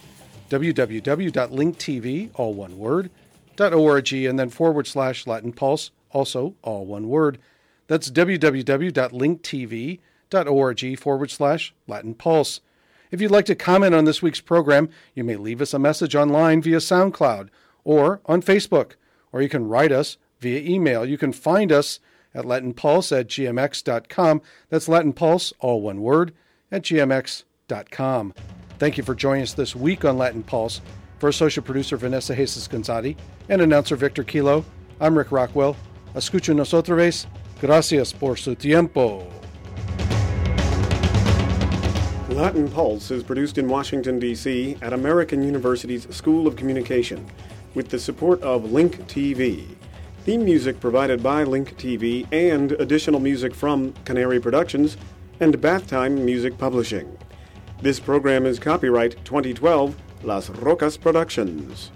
www.linktv, 0.51 2.31
all 2.35 2.55
one 2.55 2.79
word, 2.79 3.11
.org, 3.59 4.13
and 4.13 4.39
then 4.39 4.51
forward 4.51 4.87
slash 4.87 5.27
Latin 5.27 5.53
Pulse, 5.53 5.91
also 6.11 6.55
all 6.63 6.85
one 6.85 7.09
word. 7.09 7.39
That's 7.87 8.11
www.linktv.org 8.11 10.99
forward 10.99 11.31
slash 11.31 11.75
Latin 11.87 12.15
Pulse. 12.15 12.61
If 13.11 13.21
you'd 13.21 13.31
like 13.31 13.47
to 13.47 13.55
comment 13.55 13.95
on 13.95 14.05
this 14.05 14.23
week's 14.23 14.41
program, 14.41 14.89
you 15.15 15.25
may 15.25 15.37
leave 15.37 15.61
us 15.61 15.75
a 15.75 15.79
message 15.79 16.15
online 16.15 16.63
via 16.63 16.79
SoundCloud 16.79 17.49
or 17.85 18.21
on 18.27 18.43
Facebook, 18.43 18.93
or 19.33 19.43
you 19.43 19.49
can 19.49 19.69
write 19.69 19.93
us 19.93 20.17
via 20.39 20.61
email. 20.61 21.05
You 21.05 21.19
can 21.19 21.33
find 21.33 21.73
us 21.73 22.01
at 22.35 22.45
latinpulse 22.45 23.19
at 23.19 23.29
gmx.com. 23.29 24.43
That's 24.69 24.89
Latin 24.89 25.13
Pulse, 25.13 25.53
all 25.59 25.83
one 25.83 26.01
word, 26.01 26.33
at 26.71 26.83
gmx.com. 26.83 28.35
Thank 28.79 28.97
you 28.97 29.05
for 29.05 29.15
joining 29.15 29.43
us 29.43 29.55
this 29.55 29.75
week 29.75 30.05
on 30.05 30.17
Latin 30.17 30.43
Pulse. 30.43 30.81
For 31.19 31.29
associate 31.29 31.65
producer 31.65 31.99
Vanessa 31.99 32.35
Haces 32.35 32.67
Gonzatti 32.67 33.15
and 33.51 33.61
announcer 33.61 33.95
Victor 33.95 34.25
Kilo, 34.25 34.65
I'm 35.01 35.17
Rick 35.19 35.31
Rockwell. 35.31 35.77
Escúchenos 36.15 36.73
otra 36.73 36.97
vez. 36.97 37.27
Gracias 37.61 38.15
por 38.15 38.37
su 38.37 38.55
tiempo. 38.55 39.40
Latin 42.31 42.71
Pulse 42.71 43.11
is 43.11 43.25
produced 43.25 43.59
in 43.59 43.69
Washington, 43.69 44.21
D.C. 44.21 44.77
at 44.83 44.93
American 44.93 45.43
University's 45.43 46.07
School 46.15 46.47
of 46.47 46.55
Communication 46.55 47.29
with 47.75 47.89
the 47.89 47.99
support 47.99 48.41
of 48.43 48.71
Link 48.71 48.99
TV. 49.09 49.67
Theme 50.25 50.45
music 50.45 50.79
provided 50.79 51.25
by 51.25 51.43
Link 51.43 51.77
TV 51.77 52.27
and 52.33 52.73
additional 52.73 53.19
music 53.19 53.53
from 53.53 53.93
Canary 54.05 54.39
Productions 54.39 54.97
and 55.41 55.61
Bath 55.61 55.89
Time 55.89 56.25
Music 56.25 56.57
Publishing. 56.57 57.19
This 57.83 57.99
program 57.99 58.47
is 58.47 58.61
copyright 58.61 59.23
2012 59.25 59.97
Las 60.23 60.51
Rocas 60.51 60.97
Productions. 60.97 61.91